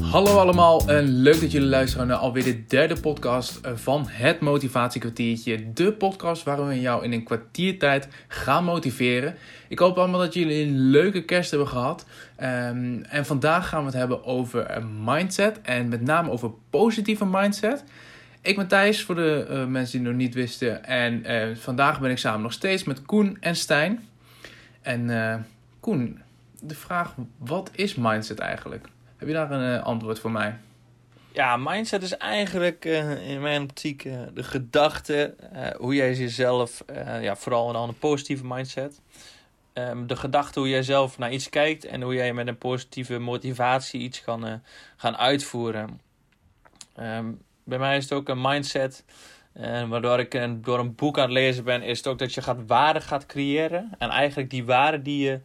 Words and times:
Hallo 0.00 0.38
allemaal 0.38 0.88
en 0.88 1.04
leuk 1.04 1.40
dat 1.40 1.52
jullie 1.52 1.68
luisteren 1.68 2.06
naar 2.06 2.16
alweer 2.16 2.44
de 2.44 2.66
derde 2.66 3.00
podcast 3.00 3.58
eh, 3.62 3.72
van 3.74 4.06
het 4.08 4.40
Motivatiekwartiertje. 4.40 5.72
De 5.72 5.92
podcast 5.92 6.42
waarin 6.42 6.66
we 6.66 6.80
jou 6.80 7.04
in 7.04 7.12
een 7.12 7.24
kwartiertijd 7.24 8.08
gaan 8.28 8.64
motiveren. 8.64 9.34
Ik 9.68 9.78
hoop 9.78 9.98
allemaal 9.98 10.20
dat 10.20 10.34
jullie 10.34 10.66
een 10.66 10.78
leuke 10.78 11.24
kerst 11.24 11.50
hebben 11.50 11.68
gehad. 11.68 12.06
Ehm, 12.36 13.02
en 13.02 13.26
vandaag 13.26 13.68
gaan 13.68 13.80
we 13.80 13.86
het 13.86 13.96
hebben 13.96 14.24
over 14.24 14.76
een 14.76 15.04
mindset 15.04 15.60
en 15.60 15.88
met 15.88 16.00
name 16.00 16.30
over 16.30 16.50
positieve 16.70 17.26
mindset. 17.26 17.84
Ik 18.46 18.56
ben 18.56 18.68
Thijs, 18.68 19.04
voor 19.04 19.14
de 19.14 19.46
uh, 19.50 19.64
mensen 19.64 19.98
die 19.98 20.08
nog 20.08 20.16
niet 20.16 20.34
wisten. 20.34 20.84
En 20.84 21.30
uh, 21.30 21.56
vandaag 21.56 22.00
ben 22.00 22.10
ik 22.10 22.18
samen 22.18 22.42
nog 22.42 22.52
steeds 22.52 22.84
met 22.84 23.02
Koen 23.02 23.36
en 23.40 23.56
Stijn. 23.56 24.08
En 24.82 25.08
uh, 25.08 25.34
Koen, 25.80 26.22
de 26.60 26.74
vraag, 26.74 27.14
wat 27.38 27.70
is 27.72 27.94
mindset 27.94 28.38
eigenlijk? 28.38 28.88
Heb 29.16 29.28
je 29.28 29.34
daar 29.34 29.50
een 29.50 29.82
antwoord 29.82 30.18
voor 30.18 30.30
mij? 30.30 30.58
Ja, 31.32 31.56
mindset 31.56 32.02
is 32.02 32.16
eigenlijk 32.16 32.84
in 33.26 33.40
mijn 33.40 33.62
optiek 33.62 34.02
de 34.34 34.42
gedachte, 34.42 35.34
hoe 35.78 35.94
jij 35.94 36.14
jezelf, 36.14 36.84
ja, 37.20 37.36
vooral 37.36 37.72
dan 37.72 37.88
een 37.88 37.98
positieve 37.98 38.46
mindset, 38.46 39.00
um, 39.74 40.06
de 40.06 40.16
gedachte 40.16 40.58
hoe 40.58 40.68
jij 40.68 40.82
zelf 40.82 41.18
naar 41.18 41.32
iets 41.32 41.48
kijkt 41.48 41.84
en 41.84 42.02
hoe 42.02 42.14
jij 42.14 42.32
met 42.32 42.46
een 42.46 42.58
positieve 42.58 43.18
motivatie 43.18 44.00
iets 44.00 44.22
kan 44.22 44.62
gaan 44.96 45.16
uitvoeren. 45.16 46.00
Um, 47.00 47.44
bij 47.66 47.78
mij 47.78 47.96
is 47.96 48.02
het 48.02 48.12
ook 48.12 48.28
een 48.28 48.40
mindset, 48.40 49.04
waardoor 49.88 50.18
ik 50.18 50.34
een, 50.34 50.62
door 50.62 50.78
een 50.78 50.94
boek 50.94 51.18
aan 51.18 51.24
het 51.24 51.32
lezen 51.32 51.64
ben, 51.64 51.82
is 51.82 51.98
het 51.98 52.06
ook 52.06 52.18
dat 52.18 52.34
je 52.34 52.42
gaat 52.42 52.66
waarde 52.66 53.00
gaat 53.00 53.26
creëren. 53.26 53.90
En 53.98 54.10
eigenlijk 54.10 54.50
die 54.50 54.64
waarde 54.64 55.02
die 55.02 55.24
je, 55.24 55.40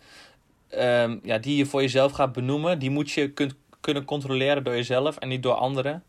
um, 1.03 1.19
ja, 1.23 1.37
die 1.37 1.57
je 1.57 1.65
voor 1.65 1.81
jezelf 1.81 2.11
gaat 2.11 2.31
benoemen, 2.31 2.79
die 2.79 2.89
moet 2.89 3.11
je 3.11 3.31
kunt 3.31 3.55
kunnen 3.79 4.05
controleren 4.05 4.63
door 4.63 4.75
jezelf 4.75 5.17
en 5.17 5.27
niet 5.27 5.43
door 5.43 5.53
anderen. 5.53 6.03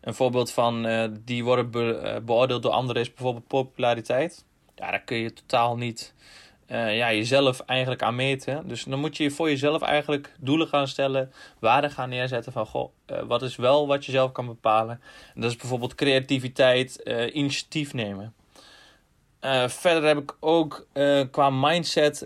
Een 0.00 0.14
voorbeeld 0.14 0.50
van 0.52 0.86
uh, 0.86 1.04
die 1.24 1.44
worden 1.44 1.70
be 1.70 2.00
uh, 2.04 2.24
beoordeeld 2.24 2.62
door 2.62 2.72
anderen 2.72 3.02
is 3.02 3.08
bijvoorbeeld 3.14 3.46
populariteit. 3.46 4.44
Ja, 4.74 4.90
daar 4.90 5.02
kun 5.02 5.16
je 5.16 5.32
totaal 5.32 5.76
niet 5.76 6.14
uh, 6.68 6.96
ja, 6.96 7.12
jezelf 7.12 7.60
eigenlijk 7.60 8.02
aan 8.02 8.14
meten. 8.14 8.68
Dus 8.68 8.84
dan 8.84 8.98
moet 8.98 9.16
je 9.16 9.30
voor 9.30 9.48
jezelf 9.48 9.82
eigenlijk 9.82 10.32
doelen 10.40 10.68
gaan 10.68 10.88
stellen, 10.88 11.32
waarden 11.58 11.90
gaan 11.90 12.08
neerzetten 12.08 12.52
van 12.52 12.66
goh, 12.66 12.90
wat 13.26 13.42
is 13.42 13.56
wel 13.56 13.86
wat 13.86 14.04
je 14.04 14.12
zelf 14.12 14.32
kan 14.32 14.46
bepalen. 14.46 15.00
En 15.34 15.40
dat 15.40 15.50
is 15.50 15.56
bijvoorbeeld 15.56 15.94
creativiteit, 15.94 17.02
initiatief 17.32 17.92
nemen. 17.94 18.34
verder 19.66 20.04
heb 20.04 20.18
ik 20.18 20.36
ook 20.40 20.86
qua 21.30 21.50
mindset 21.50 22.24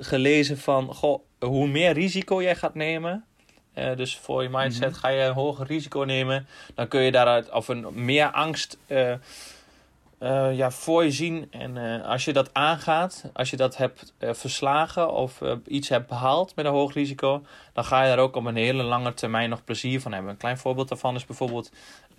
gelezen 0.00 0.58
van 0.58 0.94
goh, 0.94 1.22
hoe 1.38 1.68
meer 1.68 1.92
risico 1.92 2.42
jij 2.42 2.56
gaat 2.56 2.74
nemen, 2.74 3.24
dus 3.96 4.16
voor 4.16 4.42
je 4.42 4.48
mindset 4.48 4.96
ga 4.96 5.08
je 5.08 5.22
een 5.22 5.34
hoger 5.34 5.66
risico 5.66 6.00
nemen. 6.00 6.46
Dan 6.74 6.88
kun 6.88 7.00
je 7.00 7.10
daaruit 7.10 7.50
of 7.50 7.68
een 7.68 7.86
meer 8.04 8.30
angst 8.30 8.78
uh, 10.20 10.30
uh, 10.30 10.56
ja, 10.56 10.70
voor 10.70 11.04
je 11.04 11.10
zien. 11.10 11.46
En 11.50 12.02
als 12.02 12.24
je 12.24 12.32
dat 12.32 12.54
aangaat, 12.54 13.30
als 13.32 13.50
je 13.50 13.56
dat 13.56 13.76
hebt 13.76 14.12
verslagen 14.18 15.12
of 15.12 15.40
iets 15.66 15.88
hebt 15.88 16.08
behaald 16.08 16.56
met 16.56 16.64
een 16.64 16.72
hoog 16.72 16.94
risico, 16.94 17.42
dan 17.72 17.84
ga 17.84 18.02
je 18.02 18.08
daar 18.08 18.18
ook 18.18 18.36
op 18.36 18.44
een 18.44 18.56
hele 18.56 18.82
lange 18.82 19.14
termijn 19.14 19.50
nog 19.50 19.64
plezier 19.64 20.00
van 20.00 20.12
hebben. 20.12 20.30
Een 20.30 20.36
klein 20.36 20.58
voorbeeld 20.58 20.88
daarvan 20.88 21.14
is 21.14 21.26
bijvoorbeeld 21.26 21.70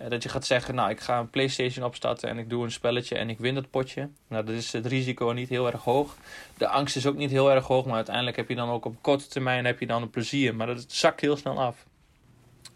dat 0.08 0.22
je 0.22 0.28
gaat 0.28 0.46
zeggen, 0.46 0.74
nou 0.74 0.90
ik 0.90 1.00
ga 1.00 1.18
een 1.18 1.30
Playstation 1.30 1.84
opstarten 1.84 2.28
en 2.28 2.38
ik 2.38 2.50
doe 2.50 2.64
een 2.64 2.72
spelletje 2.72 3.16
en 3.16 3.30
ik 3.30 3.38
win 3.38 3.54
dat 3.54 3.70
potje. 3.70 4.08
Nou 4.28 4.44
dat 4.44 4.54
is 4.54 4.72
het 4.72 4.86
risico 4.86 5.30
niet 5.30 5.48
heel 5.48 5.66
erg 5.66 5.82
hoog. 5.82 6.16
De 6.56 6.68
angst 6.68 6.96
is 6.96 7.06
ook 7.06 7.16
niet 7.16 7.30
heel 7.30 7.50
erg 7.50 7.66
hoog, 7.66 7.84
maar 7.84 7.94
uiteindelijk 7.94 8.36
heb 8.36 8.48
je 8.48 8.54
dan 8.54 8.70
ook 8.70 8.84
op 8.84 8.96
korte 9.00 9.28
termijn 9.28 9.64
heb 9.64 9.80
je 9.80 9.86
dan 9.86 10.02
een 10.02 10.10
plezier. 10.10 10.54
Maar 10.54 10.66
dat 10.66 10.84
zakt 10.88 11.20
heel 11.20 11.36
snel 11.36 11.60
af. 11.60 11.86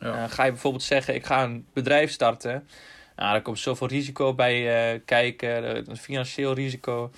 Ja. 0.01 0.29
Ga 0.29 0.45
je 0.45 0.51
bijvoorbeeld 0.51 0.83
zeggen, 0.83 1.15
ik 1.15 1.27
ga 1.27 1.43
een 1.43 1.67
bedrijf 1.73 2.11
starten. 2.11 2.69
Nou, 3.17 3.33
daar 3.33 3.43
komt 3.43 3.59
zoveel 3.59 3.87
risico 3.87 4.35
bij 4.35 4.93
uh, 4.95 5.01
kijken, 5.05 5.89
een 5.91 5.97
financieel 5.97 6.55
risico. 6.55 7.11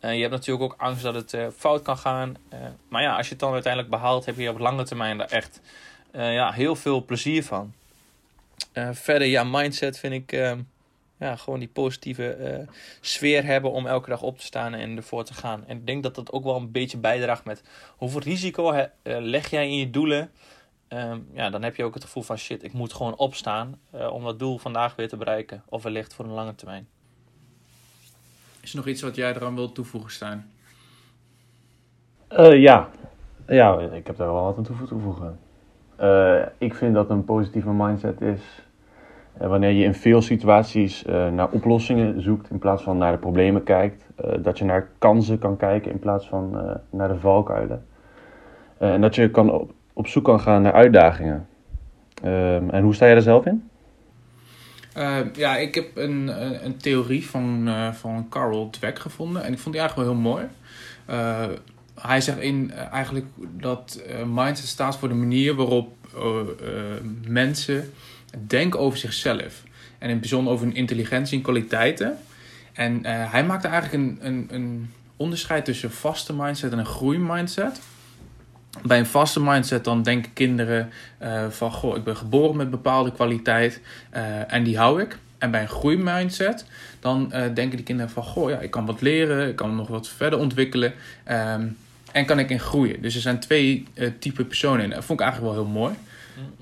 Uh, 0.00 0.14
je 0.14 0.20
hebt 0.20 0.32
natuurlijk 0.32 0.72
ook 0.72 0.80
angst 0.80 1.02
dat 1.02 1.14
het 1.14 1.36
fout 1.56 1.82
kan 1.82 1.98
gaan. 1.98 2.36
maar 2.88 3.02
ja, 3.02 3.16
als 3.16 3.26
je 3.26 3.32
het 3.32 3.40
dan 3.40 3.52
uiteindelijk 3.52 3.92
behaalt, 3.92 4.24
heb 4.24 4.36
je 4.36 4.50
op 4.50 4.58
lange 4.58 4.84
termijn 4.84 5.18
daar 5.18 5.30
echt 5.30 5.60
ja, 6.12 6.52
heel 6.52 6.76
veel 6.76 7.04
plezier 7.04 7.44
van. 7.44 7.72
Verder, 8.92 9.26
ja, 9.26 9.44
mindset 9.44 9.98
vind 9.98 10.12
ik 10.12 10.32
ja, 11.18 11.36
gewoon 11.36 11.58
die 11.58 11.68
positieve 11.68 12.66
sfeer 13.00 13.44
hebben 13.44 13.70
om 13.70 13.86
elke 13.86 14.10
dag 14.10 14.22
op 14.22 14.38
te 14.38 14.44
staan 14.44 14.74
en 14.74 14.96
ervoor 14.96 15.24
te 15.24 15.34
gaan. 15.34 15.66
En 15.66 15.76
ik 15.76 15.86
denk 15.86 16.02
dat 16.02 16.14
dat 16.14 16.32
ook 16.32 16.44
wel 16.44 16.56
een 16.56 16.72
beetje 16.72 16.98
bijdraagt 16.98 17.44
met 17.44 17.62
hoeveel 17.96 18.20
risico 18.20 18.88
leg 19.02 19.50
jij 19.50 19.68
in 19.68 19.76
je 19.76 19.90
doelen. 19.90 20.30
Um, 20.88 21.28
ja, 21.32 21.50
dan 21.50 21.62
heb 21.62 21.76
je 21.76 21.84
ook 21.84 21.94
het 21.94 22.04
gevoel 22.04 22.22
van 22.22 22.36
shit, 22.36 22.62
ik 22.62 22.72
moet 22.72 22.92
gewoon 22.92 23.16
opstaan 23.16 23.80
om 24.10 24.24
dat 24.24 24.38
doel 24.38 24.58
vandaag 24.58 24.96
weer 24.96 25.08
te 25.08 25.16
bereiken. 25.16 25.62
Of 25.68 25.82
wellicht 25.82 26.14
voor 26.14 26.24
een 26.24 26.30
lange 26.30 26.54
termijn. 26.54 26.88
Is 28.60 28.70
er 28.70 28.76
nog 28.76 28.86
iets 28.86 29.02
wat 29.02 29.16
jij 29.16 29.34
eraan 29.34 29.54
wilt 29.54 29.74
toevoegen, 29.74 30.10
Stijn? 30.10 30.50
ja. 32.58 32.88
ja, 33.46 33.78
ik 33.78 34.06
heb 34.06 34.16
daar 34.16 34.32
wel 34.32 34.44
wat 34.44 34.56
aan 34.56 34.62
toe 34.62 34.86
te 34.86 34.98
voegen. 34.98 35.38
Uh, 36.00 36.42
ik 36.58 36.74
vind 36.74 36.94
dat 36.94 37.10
een 37.10 37.24
positieve 37.24 37.70
mindset 37.70 38.20
is 38.20 38.40
uh, 39.40 39.48
wanneer 39.48 39.70
je 39.70 39.84
in 39.84 39.94
veel 39.94 40.22
situaties 40.22 41.04
uh, 41.06 41.28
naar 41.28 41.50
oplossingen 41.50 42.22
zoekt 42.22 42.50
in 42.50 42.58
plaats 42.58 42.82
van 42.82 42.98
naar 42.98 43.12
de 43.12 43.18
problemen 43.18 43.62
kijkt. 43.62 44.04
dat 44.42 44.58
je 44.58 44.64
naar 44.64 44.88
kansen 44.98 45.38
kan 45.38 45.56
kijken 45.56 45.90
in 45.90 45.98
plaats 45.98 46.28
van 46.28 46.50
naar 46.90 47.08
de 47.08 47.18
valkuilen. 47.18 47.86
en 48.78 49.00
dat 49.00 49.14
je 49.14 49.30
kan 49.30 49.52
op, 49.52 49.72
op, 49.96 50.06
zoek 50.06 50.24
kan 50.24 50.40
gaan 50.40 50.62
naar 50.62 50.72
uitdagingen. 50.72 51.46
Ehm, 52.22 52.70
en 52.70 52.82
hoe 52.82 52.94
sta 52.94 53.06
je 53.06 53.14
er 53.14 53.22
zelf 53.22 53.46
in? 53.46 53.68
ja, 55.32 55.56
ik 55.56 55.74
heb 55.74 55.96
een, 55.96 56.28
een 56.64 56.76
theorie 56.76 57.28
van, 57.28 57.68
van 57.92 58.26
Carl 58.30 58.70
Dweck 58.70 58.98
gevonden 58.98 59.44
en 59.44 59.52
ik 59.52 59.58
vond 59.58 59.74
die 59.74 59.82
eigenlijk 59.82 60.08
wel 60.08 60.18
heel 60.18 60.30
mooi 60.30 60.48
hij 62.00 62.20
zegt 62.20 62.38
in, 62.38 62.72
eigenlijk 62.72 63.26
dat 63.38 64.00
uh, 64.08 64.14
mindset 64.26 64.66
staat 64.66 64.98
voor 64.98 65.08
de 65.08 65.14
manier 65.14 65.54
waarop 65.54 65.94
uh, 66.16 66.22
uh, 66.22 66.82
mensen 67.28 67.92
denken 68.46 68.80
over 68.80 68.98
zichzelf. 68.98 69.62
En 69.98 70.06
in 70.06 70.10
het 70.10 70.20
bijzonder 70.20 70.52
over 70.52 70.66
hun 70.66 70.74
intelligentie 70.74 71.36
en 71.36 71.42
kwaliteiten. 71.42 72.18
En 72.72 73.06
hij 73.06 73.44
maakte 73.44 73.68
eigenlijk 73.68 74.02
een, 74.02 74.18
een, 74.20 74.48
een 74.50 74.90
onderscheid 75.16 75.64
tussen 75.64 75.90
vaste 75.90 76.34
mindset 76.34 76.72
en 76.72 76.78
een 76.78 76.86
groeimindset. 76.86 77.80
Bij 78.82 78.98
een 78.98 79.06
vaste 79.06 79.40
mindset 79.40 79.84
dan 79.84 80.02
denken 80.02 80.32
kinderen 80.32 80.90
van... 81.48 81.72
Goh, 81.72 81.96
ik 81.96 82.04
ben 82.04 82.16
geboren 82.16 82.56
met 82.56 82.70
bepaalde 82.70 83.12
kwaliteit 83.12 83.80
en 84.48 84.64
die 84.64 84.78
hou 84.78 85.02
ik. 85.02 85.18
En 85.38 85.50
bij 85.50 85.62
een 85.62 85.68
groeimindset, 85.68 86.66
dan 87.00 87.28
denken 87.28 87.70
die 87.70 87.82
kinderen 87.82 88.12
van... 88.12 88.22
Goh, 88.22 88.50
ja, 88.50 88.58
ik 88.58 88.70
kan 88.70 88.86
wat 88.86 89.00
leren, 89.00 89.48
ik 89.48 89.56
kan 89.56 89.76
nog 89.76 89.88
wat 89.88 90.08
verder 90.08 90.38
ontwikkelen. 90.38 90.92
Um, 91.30 91.76
en 92.12 92.24
kan 92.24 92.38
ik 92.38 92.50
in 92.50 92.60
groeien. 92.60 93.02
Dus 93.02 93.14
er 93.14 93.20
zijn 93.20 93.40
twee 93.40 93.84
uh, 93.94 94.10
type 94.18 94.44
personen 94.44 94.84
in. 94.84 94.90
Dat 94.90 95.04
vond 95.04 95.20
ik 95.20 95.26
eigenlijk 95.26 95.54
wel 95.54 95.64
heel 95.64 95.72
mooi. 95.72 95.94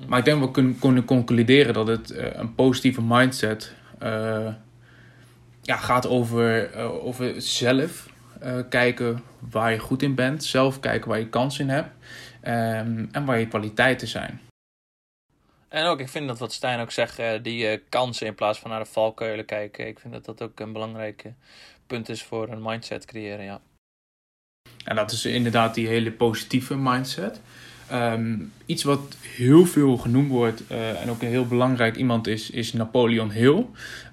Maar 0.07 0.19
ik 0.19 0.25
denk 0.25 0.39
dat 0.39 0.47
we 0.49 0.55
kunnen, 0.55 0.79
kunnen 0.79 1.05
concluderen 1.05 1.75
dat 1.75 1.87
het 1.87 2.13
uh, 2.13 2.25
een 2.33 2.55
positieve 2.55 3.03
mindset 3.03 3.73
uh, 4.03 4.49
ja, 5.63 5.77
gaat 5.77 6.09
over, 6.09 6.75
over 7.03 7.35
zelf 7.37 8.09
kijken 8.69 9.23
waar 9.39 9.73
je 9.73 9.79
goed 9.79 10.03
in 10.03 10.15
bent. 10.15 10.45
Zelf 10.45 10.81
kijken 10.81 11.09
waar 11.09 11.19
je 11.19 11.29
kans 11.29 11.59
in 11.59 11.69
hebt. 11.69 11.89
Um, 12.47 13.09
en 13.13 13.25
waar 13.25 13.39
je 13.39 13.49
kwaliteiten 13.49 14.09
zijn. 14.09 14.41
En 15.69 15.87
ook, 15.87 16.01
ik 16.01 16.09
vind 16.09 16.29
dat 16.29 16.39
wat 16.39 16.53
Stijn 16.53 16.81
ook 16.81 16.91
zegt, 16.91 17.45
die 17.45 17.79
kansen 17.89 18.27
in 18.27 18.35
plaats 18.35 18.59
van 18.59 18.71
naar 18.71 18.83
de 18.83 18.91
valkuilen 18.91 19.45
kijken. 19.45 19.87
Ik 19.87 19.99
vind 19.99 20.13
dat 20.13 20.25
dat 20.25 20.43
ook 20.43 20.61
een 20.61 20.73
belangrijk 20.73 21.25
punt 21.87 22.09
is 22.09 22.23
voor 22.23 22.49
een 22.49 22.63
mindset 22.63 23.05
creëren, 23.05 23.45
ja. 23.45 23.61
En 24.85 24.97
dat 24.97 25.11
is 25.11 25.25
inderdaad 25.25 25.75
die 25.75 25.87
hele 25.87 26.13
positieve 26.13 26.77
mindset. 26.77 27.41
Um, 27.93 28.53
iets 28.67 28.83
wat 28.83 29.17
heel 29.21 29.67
veel 29.67 29.97
genoemd 29.97 30.31
wordt 30.31 30.63
uh, 30.71 31.03
en 31.03 31.11
ook 31.11 31.23
een 31.23 31.29
heel 31.29 31.47
belangrijk 31.47 31.97
iemand 31.97 32.27
is, 32.27 32.51
is 32.51 32.73
Napoleon 32.73 33.31
Hill. 33.31 33.67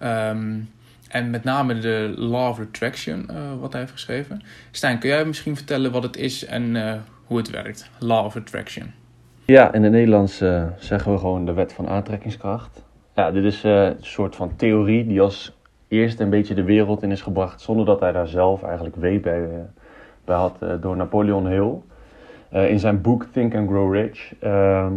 Um, 0.03 0.71
en 1.11 1.29
met 1.29 1.43
name 1.43 1.79
de 1.79 2.13
Law 2.15 2.49
of 2.49 2.59
Attraction, 2.59 3.27
uh, 3.31 3.37
wat 3.59 3.71
hij 3.71 3.81
heeft 3.81 3.93
geschreven. 3.93 4.41
Stijn, 4.71 4.99
kun 4.99 5.09
jij 5.09 5.25
misschien 5.25 5.55
vertellen 5.55 5.91
wat 5.91 6.03
het 6.03 6.17
is 6.17 6.45
en 6.45 6.75
uh, 6.75 6.93
hoe 7.25 7.37
het 7.37 7.49
werkt? 7.49 7.89
Law 7.99 8.25
of 8.25 8.35
Attraction. 8.35 8.91
Ja, 9.45 9.73
in 9.73 9.83
het 9.83 9.91
Nederlands 9.91 10.37
zeggen 10.77 11.11
we 11.11 11.17
gewoon 11.17 11.45
de 11.45 11.53
wet 11.53 11.73
van 11.73 11.87
aantrekkingskracht. 11.87 12.83
Ja, 13.15 13.31
dit 13.31 13.43
is 13.43 13.63
een 13.63 13.95
soort 13.99 14.35
van 14.35 14.55
theorie 14.55 15.07
die 15.07 15.21
als 15.21 15.57
eerste 15.87 16.23
een 16.23 16.29
beetje 16.29 16.53
de 16.53 16.63
wereld 16.63 17.03
in 17.03 17.11
is 17.11 17.21
gebracht, 17.21 17.61
zonder 17.61 17.85
dat 17.85 17.99
hij 17.99 18.11
daar 18.11 18.27
zelf 18.27 18.63
eigenlijk 18.63 18.95
weet 18.95 19.21
bij 19.21 20.35
had 20.35 20.57
uh, 20.63 20.73
door 20.81 20.95
Napoleon 20.95 21.47
Hill. 21.47 21.73
In 22.69 22.79
zijn 22.79 23.01
boek 23.01 23.25
Think 23.31 23.55
and 23.55 23.69
Grow 23.69 23.93
Rich 23.93 24.33
uh, 24.43 24.87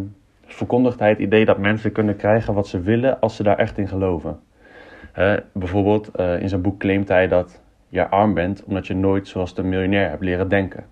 verkondigt 0.47 0.99
hij 0.99 1.09
het 1.09 1.19
idee 1.19 1.45
dat 1.45 1.59
mensen 1.59 1.93
kunnen 1.93 2.17
krijgen 2.17 2.55
wat 2.55 2.69
ze 2.69 2.81
willen 2.81 3.21
als 3.21 3.37
ze 3.37 3.43
daar 3.43 3.59
echt 3.59 3.79
in 3.79 3.89
geloven. 3.89 4.39
Bijvoorbeeld 5.53 6.19
in 6.19 6.49
zijn 6.49 6.63
boek 6.63 6.79
claimt 6.79 7.09
hij 7.09 7.29
dat 7.29 7.61
je 7.89 8.09
arm 8.09 8.35
bent 8.35 8.65
omdat 8.65 8.87
je 8.87 8.95
nooit 8.95 9.29
zoals 9.29 9.55
de 9.55 9.63
miljonair 9.63 10.09
hebt 10.09 10.23
leren 10.23 10.49
denken. 10.49 10.85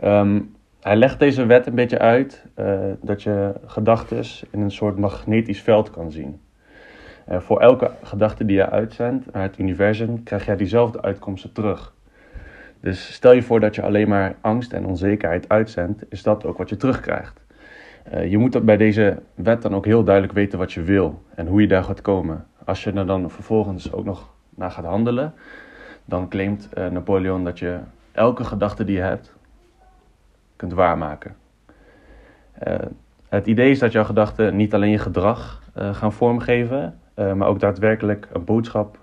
Ehm, 0.00 0.40
hij 0.80 0.96
legt 0.96 1.18
deze 1.18 1.46
wet 1.46 1.66
een 1.66 1.74
beetje 1.74 1.98
uit 1.98 2.46
uh, 2.56 2.78
dat 3.02 3.22
je 3.22 3.54
gedachten 3.66 4.24
in 4.50 4.60
een 4.60 4.70
soort 4.70 4.98
magnetisch 4.98 5.60
veld 5.60 5.90
kan 5.90 6.10
zien. 6.10 6.40
Voor 7.28 7.60
elke 7.60 7.90
gedachte 8.02 8.44
die 8.44 8.56
je 8.56 8.70
uitzendt 8.70 9.32
naar 9.32 9.42
het 9.42 9.58
universum 9.58 10.22
krijg 10.22 10.46
jij 10.46 10.56
diezelfde 10.56 11.02
uitkomsten 11.02 11.52
terug. 11.52 11.94
Dus 12.80 13.12
stel 13.12 13.32
je 13.32 13.42
voor 13.42 13.60
dat 13.60 13.74
je 13.74 13.82
alleen 13.82 14.08
maar 14.08 14.34
angst 14.40 14.72
en 14.72 14.86
onzekerheid 14.86 15.48
uitzendt, 15.48 16.04
is 16.08 16.22
dat 16.22 16.46
ook 16.46 16.58
wat 16.58 16.68
je 16.68 16.76
terugkrijgt. 16.76 17.40
Uh, 18.14 18.30
je 18.30 18.38
moet 18.38 18.64
bij 18.64 18.76
deze 18.76 19.18
wet 19.34 19.62
dan 19.62 19.74
ook 19.74 19.84
heel 19.84 20.04
duidelijk 20.04 20.34
weten 20.34 20.58
wat 20.58 20.72
je 20.72 20.82
wil 20.82 21.22
en 21.34 21.46
hoe 21.46 21.60
je 21.60 21.66
daar 21.66 21.84
gaat 21.84 22.00
komen. 22.00 22.46
Als 22.64 22.84
je 22.84 22.92
er 22.92 23.06
dan 23.06 23.30
vervolgens 23.30 23.92
ook 23.92 24.04
nog 24.04 24.32
naar 24.50 24.70
gaat 24.70 24.84
handelen, 24.84 25.34
dan 26.04 26.28
claimt 26.28 26.68
uh, 26.74 26.88
Napoleon 26.88 27.44
dat 27.44 27.58
je 27.58 27.78
elke 28.12 28.44
gedachte 28.44 28.84
die 28.84 28.96
je 28.96 29.02
hebt 29.02 29.34
kunt 30.56 30.72
waarmaken. 30.72 31.36
Uh, 32.66 32.74
het 33.28 33.46
idee 33.46 33.70
is 33.70 33.78
dat 33.78 33.92
jouw 33.92 34.04
gedachten 34.04 34.56
niet 34.56 34.74
alleen 34.74 34.90
je 34.90 34.98
gedrag 34.98 35.62
gaan 35.74 36.12
vormgeven, 36.12 36.98
maar 37.14 37.48
ook 37.48 37.60
daadwerkelijk 37.60 38.28
een 38.32 38.44
boodschap 38.44 38.98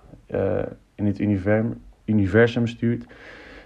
in 0.95 1.05
het 1.05 1.19
universum, 1.19 1.81
universum 2.05 2.67
stuurt 2.67 3.05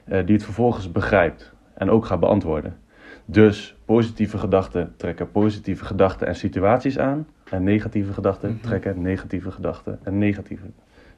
die 0.05 0.35
het 0.35 0.43
vervolgens 0.43 0.91
begrijpt 0.91 1.53
en 1.73 1.89
ook 1.89 2.05
gaat 2.05 2.19
beantwoorden. 2.19 2.77
Dus 3.25 3.75
positieve 3.85 4.37
gedachten 4.37 4.93
trekken 4.97 5.31
positieve 5.31 5.85
gedachten 5.85 6.27
en 6.27 6.35
situaties 6.35 6.99
aan. 6.99 7.27
En 7.49 7.63
negatieve 7.63 8.13
gedachten 8.13 8.49
mm 8.49 8.57
-hmm. 8.59 8.69
trekken 8.69 9.01
negatieve 9.01 9.51
gedachten 9.51 9.99
en 10.03 10.17
negatieve 10.17 10.65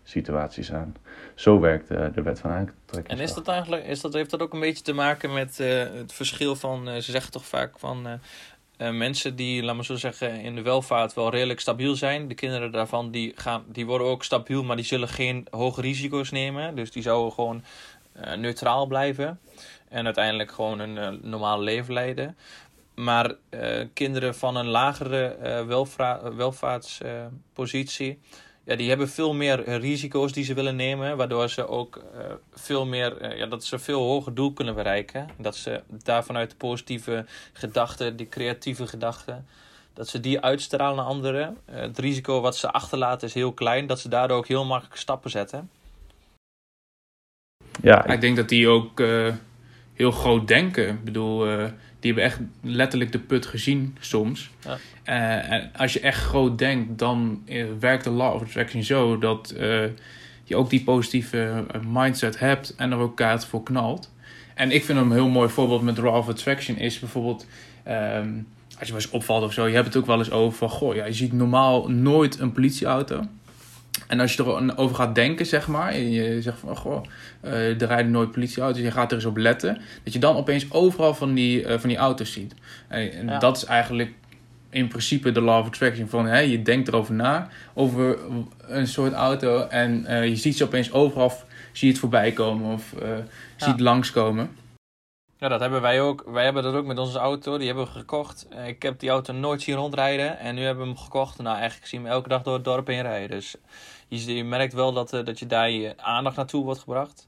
situaties 0.07 0.74
aan. 0.74 0.95
Zo 1.35 1.59
werkt 1.59 1.91
uh, 1.91 2.06
de 2.13 2.21
wet 2.21 2.39
van 2.39 2.51
aantrekking. 2.51 3.18
En 3.18 3.24
is 3.24 3.33
dat 3.33 3.47
eigenlijk, 3.47 3.85
is 3.85 4.01
dat, 4.01 4.13
heeft 4.13 4.29
dat 4.29 4.41
ook 4.41 4.53
een 4.53 4.59
beetje 4.59 4.83
te 4.83 4.94
maken 4.94 5.33
met 5.33 5.59
uh, 5.59 5.83
het 5.94 6.13
verschil 6.13 6.56
van, 6.56 6.89
uh, 6.89 6.95
ze 6.95 7.12
zeggen 7.12 7.31
toch 7.31 7.45
vaak 7.45 7.79
van 7.79 8.19
mensen 8.77 9.35
die, 9.35 9.63
laten 9.63 9.77
we 9.77 9.85
zo 9.85 9.95
zeggen, 9.95 10.41
in 10.41 10.56
de 10.56 10.62
welvaart 10.62 11.13
wel 11.13 11.29
redelijk 11.29 11.59
stabiel 11.59 11.95
zijn. 11.95 12.27
De 12.27 12.33
kinderen 12.33 12.71
daarvan 12.71 13.12
die, 13.12 13.33
gaan, 13.35 13.63
die 13.68 13.85
worden 13.85 14.07
ook 14.07 14.24
stabiel, 14.24 14.63
maar 14.63 14.75
die 14.75 14.85
zullen 14.85 15.07
geen 15.07 15.47
hoge 15.50 15.81
risico's 15.81 16.31
nemen. 16.31 16.75
Dus 16.75 16.91
die 16.91 17.01
zouden 17.01 17.33
gewoon 17.33 17.63
neutraal 18.35 18.85
blijven. 18.85 19.39
En 19.89 20.06
uiteindelijk 20.06 20.51
gewoon 20.51 20.79
een 20.79 21.19
normaal 21.21 21.62
leven 21.62 21.94
leiden. 21.94 22.38
Maar 23.00 23.36
uh, 23.50 23.86
kinderen 23.94 24.36
van 24.36 24.56
een 24.56 24.68
lagere 24.68 25.38
uh, 25.44 25.66
welva 25.68 26.34
welvaartspositie, 26.34 28.20
ja, 28.64 28.76
die 28.76 28.90
hebben 28.90 29.10
veel 29.10 29.34
meer 29.34 29.80
risico's 29.80 30.32
die 30.32 30.44
ze 30.44 30.54
willen 30.54 30.76
nemen. 30.76 31.18
Waardoor 31.18 31.50
ze 31.50 31.68
ook 31.68 32.04
veel 32.54 32.86
meer, 32.86 33.38
ja, 33.38 33.46
dat 33.46 33.64
ze 33.64 33.80
veel 33.80 34.02
hoger 34.02 34.34
doel 34.34 34.54
kunnen 34.54 34.76
bereiken. 34.76 35.30
Dat 35.38 35.56
ze 35.56 35.82
daar 36.04 36.24
vanuit 36.24 36.50
de 36.50 36.56
positieve 36.56 37.26
gedachten, 37.54 38.16
die 38.16 38.30
creatieve 38.30 38.88
gedachten, 38.88 39.48
dat 39.94 40.08
ze 40.08 40.20
die 40.20 40.42
uitstralen 40.42 40.96
naar 40.96 41.06
anderen. 41.06 41.58
het 41.66 42.00
risico 42.00 42.42
wat 42.42 42.58
ze 42.58 42.72
achterlaten 42.72 43.28
is 43.28 43.34
heel 43.34 43.54
klein. 43.54 43.88
Dat 43.88 44.00
ze 44.00 44.10
daardoor 44.10 44.38
ook 44.38 44.48
heel 44.48 44.66
makkelijk 44.66 44.98
stappen 44.98 45.30
zetten. 45.30 45.70
Ja, 47.82 48.06
ik 48.06 48.22
denk 48.22 48.36
dat 48.36 48.50
die 48.50 48.68
ook 48.68 49.00
heel 49.98 50.12
groot 50.12 50.48
denken. 50.48 50.88
Ik 50.88 51.04
bedoel, 51.04 51.48
uh, 51.48 51.66
die 52.00 52.14
hebben 52.14 52.24
echt 52.24 52.40
letterlijk 52.62 53.12
de 53.12 53.20
put 53.20 53.46
gezien 53.46 53.98
soms. 54.00 54.50
Ja. 54.64 54.78
Uh, 55.06 55.52
en 55.52 55.72
als 55.76 55.94
je 55.94 56.00
echt 56.00 56.24
groot 56.24 56.58
denkt, 56.58 57.00
dan 57.00 57.42
uh, 57.46 57.66
werkt 57.80 58.04
de 58.04 58.10
law 58.10 58.34
of 58.34 58.42
attraction 58.42 58.84
zo 58.84 59.18
dat 59.18 59.54
je 60.44 60.56
ook 60.56 60.70
die 60.70 60.84
positieve 60.84 61.66
mindset 61.88 62.40
hebt 62.40 62.76
en 62.76 62.92
er 62.92 62.98
ook 62.98 63.16
kaart 63.18 63.46
voor 63.46 63.64
knalt. 63.64 64.12
En 64.54 64.72
ik 64.72 64.86
vind 64.86 65.00
een 65.00 65.12
heel 65.12 65.30
mooi 65.30 65.50
voorbeeld 65.50 65.82
met 65.82 65.98
law 65.98 66.16
of 66.16 66.30
attraction 66.30 66.78
is 66.78 67.00
bijvoorbeeld. 67.00 67.46
Um, 67.88 68.48
als 68.80 68.88
je 68.88 68.94
wel 68.94 69.02
eens 69.02 69.12
opvalt 69.12 69.44
of 69.44 69.54
zo, 69.54 69.68
je 69.68 69.74
hebt 69.74 69.88
het 69.88 69.98
ook 69.98 70.06
wel 70.06 70.18
eens 70.18 70.32
over 70.32 70.58
van, 70.58 70.70
goh, 70.70 70.96
ja, 70.96 71.06
je 71.06 71.14
ziet 71.14 71.34
normaal 71.34 71.90
nooit 71.90 72.40
een 72.40 72.52
politieauto. 72.52 73.24
En 74.08 74.20
als 74.20 74.34
je 74.34 74.44
erover 74.44 74.96
gaat 74.96 75.16
denken, 75.16 75.46
zeg 75.46 75.68
maar, 75.68 75.92
en 75.92 76.12
je 76.12 76.42
zegt 76.42 76.60
van, 76.60 76.78
goh, 76.78 77.04
uh, 77.46 77.82
er 77.82 77.88
rijden 77.88 78.12
nooit 78.12 78.32
politieauto's, 78.32 78.82
je 78.82 78.92
gaat 78.92 79.12
er 79.12 79.18
eens 79.18 79.26
op 79.26 79.38
letten, 79.38 79.82
dat 80.04 80.14
je 80.14 80.20
dan 80.20 80.36
opeens 80.36 80.72
overal 80.72 81.14
van 81.14 81.34
die, 81.34 81.64
uh, 81.64 81.78
van 81.78 81.90
die 81.90 81.98
auto's 81.98 82.32
ziet. 82.32 82.54
En, 82.88 83.26
ja. 83.26 83.40
dat 83.40 83.58
is 83.58 83.66
eigenlijk 83.66 84.12
in 84.70 84.88
principe 84.88 85.32
de 85.32 85.42
law 85.42 85.60
of 85.60 85.68
attraction. 85.68 86.08
Van, 86.08 86.26
hè, 86.26 86.40
je 86.40 86.62
denkt 86.62 86.88
erover 86.88 87.14
na, 87.14 87.50
over 87.74 88.18
een 88.68 88.88
soort 88.88 89.14
auto, 89.14 89.68
en 89.68 90.06
uh, 90.08 90.28
je 90.28 90.36
ziet 90.36 90.58
ze 90.58 90.64
opeens 90.64 90.92
overal, 90.92 91.34
zie 91.72 91.88
je 91.88 91.94
het 91.94 92.02
voorbij 92.02 92.32
komen 92.32 92.74
of 92.74 92.94
ja. 93.00 93.24
zie 93.56 93.72
het 93.72 93.80
langskomen. 93.80 94.50
Ja, 95.39 95.48
dat 95.48 95.60
hebben 95.60 95.81
wij 95.81 96.01
ook. 96.01 96.24
Wij 96.25 96.44
hebben 96.44 96.63
dat 96.63 96.74
ook 96.74 96.86
met 96.86 96.98
onze 96.98 97.19
auto. 97.19 97.57
Die 97.57 97.68
hebben 97.68 97.86
we 97.86 97.92
gekocht. 97.92 98.48
Ik 98.66 98.84
heb 98.84 99.00
die 99.00 99.10
auto 99.10 99.34
nooit 99.34 99.62
zien 99.62 99.75
rondrijden. 99.75 100.39
En 100.39 100.56
nu 100.56 100.63
hebben 100.63 100.84
we 100.84 100.89
hem 100.89 101.00
gekocht. 101.00 101.38
Nou, 101.38 101.57
eigenlijk 101.57 101.88
zien 101.88 102.04
we 102.04 102.10
elke 102.10 102.30
dag 102.30 102.42
door 102.42 102.54
het 102.54 102.63
dorp 102.63 102.88
heen 102.88 103.01
rijden. 103.01 103.30
Dus 103.30 103.56
je, 104.07 104.36
je 104.36 104.44
merkt 104.44 104.74
wel 104.74 104.94
dat, 104.94 105.13
uh, 105.13 105.25
dat 105.25 105.39
je 105.39 105.45
daar 105.45 105.69
je 105.69 105.94
aandacht 105.98 106.36
naartoe 106.36 106.63
wordt 106.63 106.80
gebracht. 106.80 107.28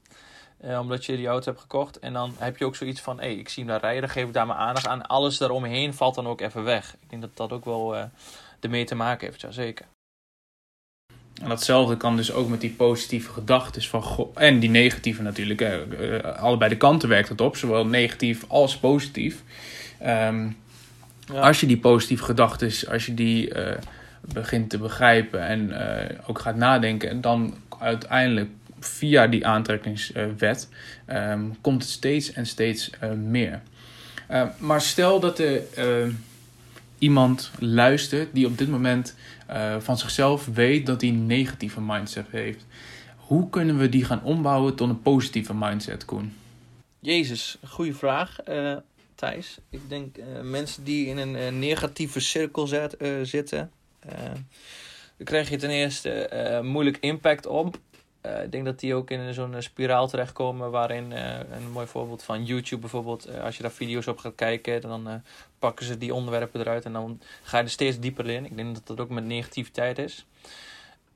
Uh, 0.64 0.78
omdat 0.78 1.04
je 1.04 1.16
die 1.16 1.26
auto 1.26 1.44
hebt 1.44 1.60
gekocht. 1.60 1.98
En 1.98 2.12
dan 2.12 2.34
heb 2.38 2.56
je 2.56 2.64
ook 2.64 2.76
zoiets 2.76 3.00
van, 3.00 3.18
hé, 3.20 3.26
hey, 3.26 3.34
ik 3.34 3.48
zie 3.48 3.62
hem 3.62 3.72
daar 3.72 3.80
rijden, 3.80 4.00
dan 4.00 4.10
geef 4.10 4.26
ik 4.26 4.32
daar 4.32 4.46
mijn 4.46 4.58
aandacht 4.58 4.86
aan. 4.86 5.06
Alles 5.06 5.38
daaromheen 5.38 5.94
valt 5.94 6.14
dan 6.14 6.26
ook 6.26 6.40
even 6.40 6.64
weg. 6.64 6.94
Ik 7.00 7.10
denk 7.10 7.22
dat 7.22 7.36
dat 7.36 7.52
ook 7.52 7.64
wel 7.64 7.94
uh, 7.94 8.02
ermee 8.60 8.84
te 8.84 8.94
maken 8.94 9.26
heeft, 9.26 9.40
ja 9.40 9.50
zeker. 9.50 9.86
En 11.42 11.48
datzelfde 11.48 11.96
kan 11.96 12.16
dus 12.16 12.32
ook 12.32 12.48
met 12.48 12.60
die 12.60 12.70
positieve 12.70 13.30
gedachten 13.30 13.82
van 13.82 14.28
en 14.34 14.58
die 14.58 14.70
negatieve 14.70 15.22
natuurlijk. 15.22 15.60
Uh, 15.60 16.18
allebei 16.22 16.70
de 16.70 16.76
kanten 16.76 17.08
werkt 17.08 17.28
het 17.28 17.40
op, 17.40 17.56
zowel 17.56 17.86
negatief 17.86 18.44
als 18.48 18.76
positief. 18.76 19.42
Um, 20.02 20.56
ja. 21.26 21.40
Als 21.40 21.60
je 21.60 21.66
die 21.66 21.78
positieve 21.78 22.24
gedachten, 22.24 22.72
als 22.88 23.06
je 23.06 23.14
die 23.14 23.52
begint 24.20 24.70
te 24.70 24.78
begrijpen 24.78 25.46
en 25.46 25.68
uh, 25.68 26.18
ook 26.26 26.38
gaat 26.38 26.56
nadenken, 26.56 27.08
en 27.08 27.20
dan 27.20 27.54
uiteindelijk 27.78 28.50
via 28.80 29.26
die 29.26 29.46
aantrekkingswet 29.46 30.68
um, 31.12 31.56
komt 31.60 31.82
het 31.82 31.90
steeds 31.90 32.32
en 32.32 32.46
steeds 32.46 32.90
uh, 33.04 33.10
meer. 33.10 33.60
Uh, 34.30 34.42
maar 34.58 34.80
stel 34.80 35.20
dat 35.20 35.38
er 35.38 35.62
iemand 37.00 37.50
luistert 37.58 38.34
die 38.34 38.46
op 38.46 38.58
dit 38.58 38.68
moment 38.68 39.14
van 39.78 39.98
zichzelf 39.98 40.46
weet 40.46 40.86
dat 40.86 41.00
hij 41.00 41.10
een 41.10 41.26
negatieve 41.26 41.80
mindset 41.80 42.26
heeft. 42.30 42.66
Hoe 43.16 43.50
kunnen 43.50 43.78
we 43.78 43.88
die 43.88 44.04
gaan 44.04 44.22
ombouwen 44.22 44.74
tot 44.74 44.88
een 44.88 45.02
positieve 45.02 45.54
mindset, 45.54 46.04
Koen? 46.04 46.32
Jezus, 47.00 47.58
goede 47.66 47.94
vraag. 47.94 48.36
Thijs. 49.14 49.58
Ik 49.70 49.80
denk 49.88 50.16
mensen 50.42 50.84
die 50.84 51.06
in 51.06 51.18
een 51.18 51.58
negatieve 51.58 52.20
cirkel 52.20 52.66
zitten, 53.22 53.70
uh, 54.06 54.12
dan 55.16 55.24
krijg 55.24 55.50
je 55.50 55.56
ten 55.56 55.70
eerste 55.70 56.30
uh, 56.32 56.70
moeilijk 56.70 56.96
impact 57.00 57.46
op. 57.46 57.78
Uh, 58.26 58.42
ik 58.42 58.52
denk 58.52 58.64
dat 58.64 58.80
die 58.80 58.94
ook 58.94 59.10
in 59.10 59.34
zo'n 59.34 59.54
spiraal 59.58 60.08
terechtkomen 60.08 60.70
waarin 60.70 61.10
een 61.10 61.70
mooi 61.72 61.86
voorbeeld 61.86 62.22
van 62.22 62.44
YouTube 62.44 62.80
bijvoorbeeld, 62.80 63.38
als 63.40 63.56
je 63.56 63.62
daar 63.62 63.70
video's 63.70 64.06
op 64.06 64.18
gaat 64.18 64.34
kijken, 64.34 64.80
dan 64.80 65.22
pakken 65.58 65.86
ze 65.86 65.98
die 65.98 66.14
onderwerpen 66.14 66.60
eruit 66.60 66.84
en 66.84 66.92
dan 66.92 67.20
ga 67.42 67.58
je 67.58 67.64
er 67.64 67.70
steeds 67.70 67.98
dieper 67.98 68.28
in. 68.28 68.44
Ik 68.44 68.56
denk 68.56 68.74
dat 68.74 68.86
dat 68.86 69.00
ook 69.00 69.08
met 69.08 69.24
negativiteit 69.24 69.98
is. 69.98 70.26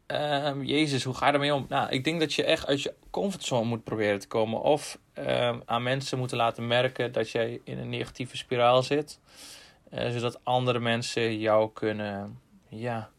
Ehm, 0.06 0.62
Jezus, 0.62 1.04
hoe 1.04 1.14
ga 1.14 1.26
je 1.26 1.32
ermee 1.32 1.54
om? 1.54 1.66
Nou, 1.68 1.90
ik 1.90 2.04
denk 2.04 2.20
dat 2.20 2.34
je 2.34 2.44
echt 2.44 2.66
uit 2.66 2.82
je 2.82 2.94
comfortzone 3.11 3.64
moet 3.64 3.84
proberen 3.84 4.18
te 4.18 4.26
komen. 4.26 4.61
Of 4.61 4.99
uh, 5.18 5.56
aan 5.64 5.82
mensen 5.82 6.18
moeten 6.18 6.37
laten 6.37 6.66
merken 6.66 7.12
dat 7.12 7.30
jij 7.30 7.61
in 7.64 7.78
een 7.78 7.88
negatieve 7.88 8.37
spiraal 8.37 8.82
zit. 8.82 9.18
Zodat 9.90 10.44
andere 10.44 10.78
mensen 10.78 11.38
jou 11.38 11.70
kunnen 11.73 12.40
ja, 12.68 13.11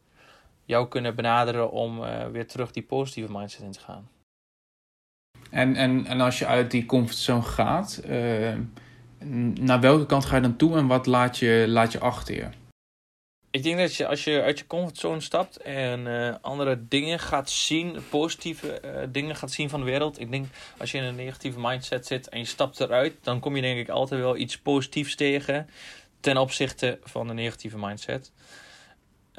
jou 0.66 0.88
kunnen 0.88 1.16
benaderen 1.16 1.72
om 1.72 2.02
uh, 2.02 2.28
weer 2.28 2.48
terug 2.48 2.72
die 2.72 2.84
positieve 2.84 3.32
mindset 3.32 3.62
in 3.62 3.72
te 3.72 3.80
gaan. 3.80 4.10
En, 5.50 5.76
en, 5.76 6.06
en 6.06 6.22
als 6.22 6.40
je 6.40 6.46
uit 6.46 6.72
die 6.72 6.86
comfortzone 6.86 7.42
gaat, 7.42 8.02
uh, 8.06 8.54
naar 9.60 9.80
welke 9.80 10.06
kant 10.06 10.26
ga 10.26 10.36
je 10.36 10.42
dan 10.42 10.56
toe 10.56 10.78
en 10.78 10.88
wat 10.88 11.06
laat 11.06 11.38
je, 11.38 11.66
laat 11.68 11.92
je 11.92 12.00
achter 12.00 12.36
je? 12.36 12.48
Ik 13.56 13.64
denk 13.64 13.78
dat 13.78 13.96
je 13.96 14.08
als 14.08 14.24
je 14.24 14.42
uit 14.42 14.60
je 14.60 14.68
comfortzone 14.68 15.20
stapt 15.20 15.58
en 15.58 16.00
uh, 16.00 16.36
andere 16.42 16.88
dingen 16.88 17.20
gaat 17.20 17.50
zien, 17.50 17.98
positieve 18.10 18.82
uh, 18.86 18.92
dingen 19.10 19.36
gaat 19.36 19.52
zien 19.52 19.70
van 19.70 19.80
de 19.80 19.86
wereld. 19.86 20.20
Ik 20.20 20.32
denk 20.32 20.48
als 20.78 20.92
je 20.92 20.98
in 20.98 21.04
een 21.04 21.16
negatieve 21.16 21.60
mindset 21.60 22.06
zit 22.06 22.30
en 22.30 22.40
je 22.40 22.46
stapt 22.46 22.80
eruit, 22.80 23.14
dan 23.22 23.40
kom 23.40 23.56
je 23.56 23.62
denk 23.62 23.80
ik 23.80 23.90
altijd 23.90 24.22
wel 24.22 24.38
iets 24.38 24.60
positiefs 24.60 25.16
tegen 25.16 25.70
ten 26.20 26.38
opzichte 26.38 27.00
van 27.04 27.28
de 27.28 27.34
negatieve 27.34 27.78
mindset. 27.78 28.32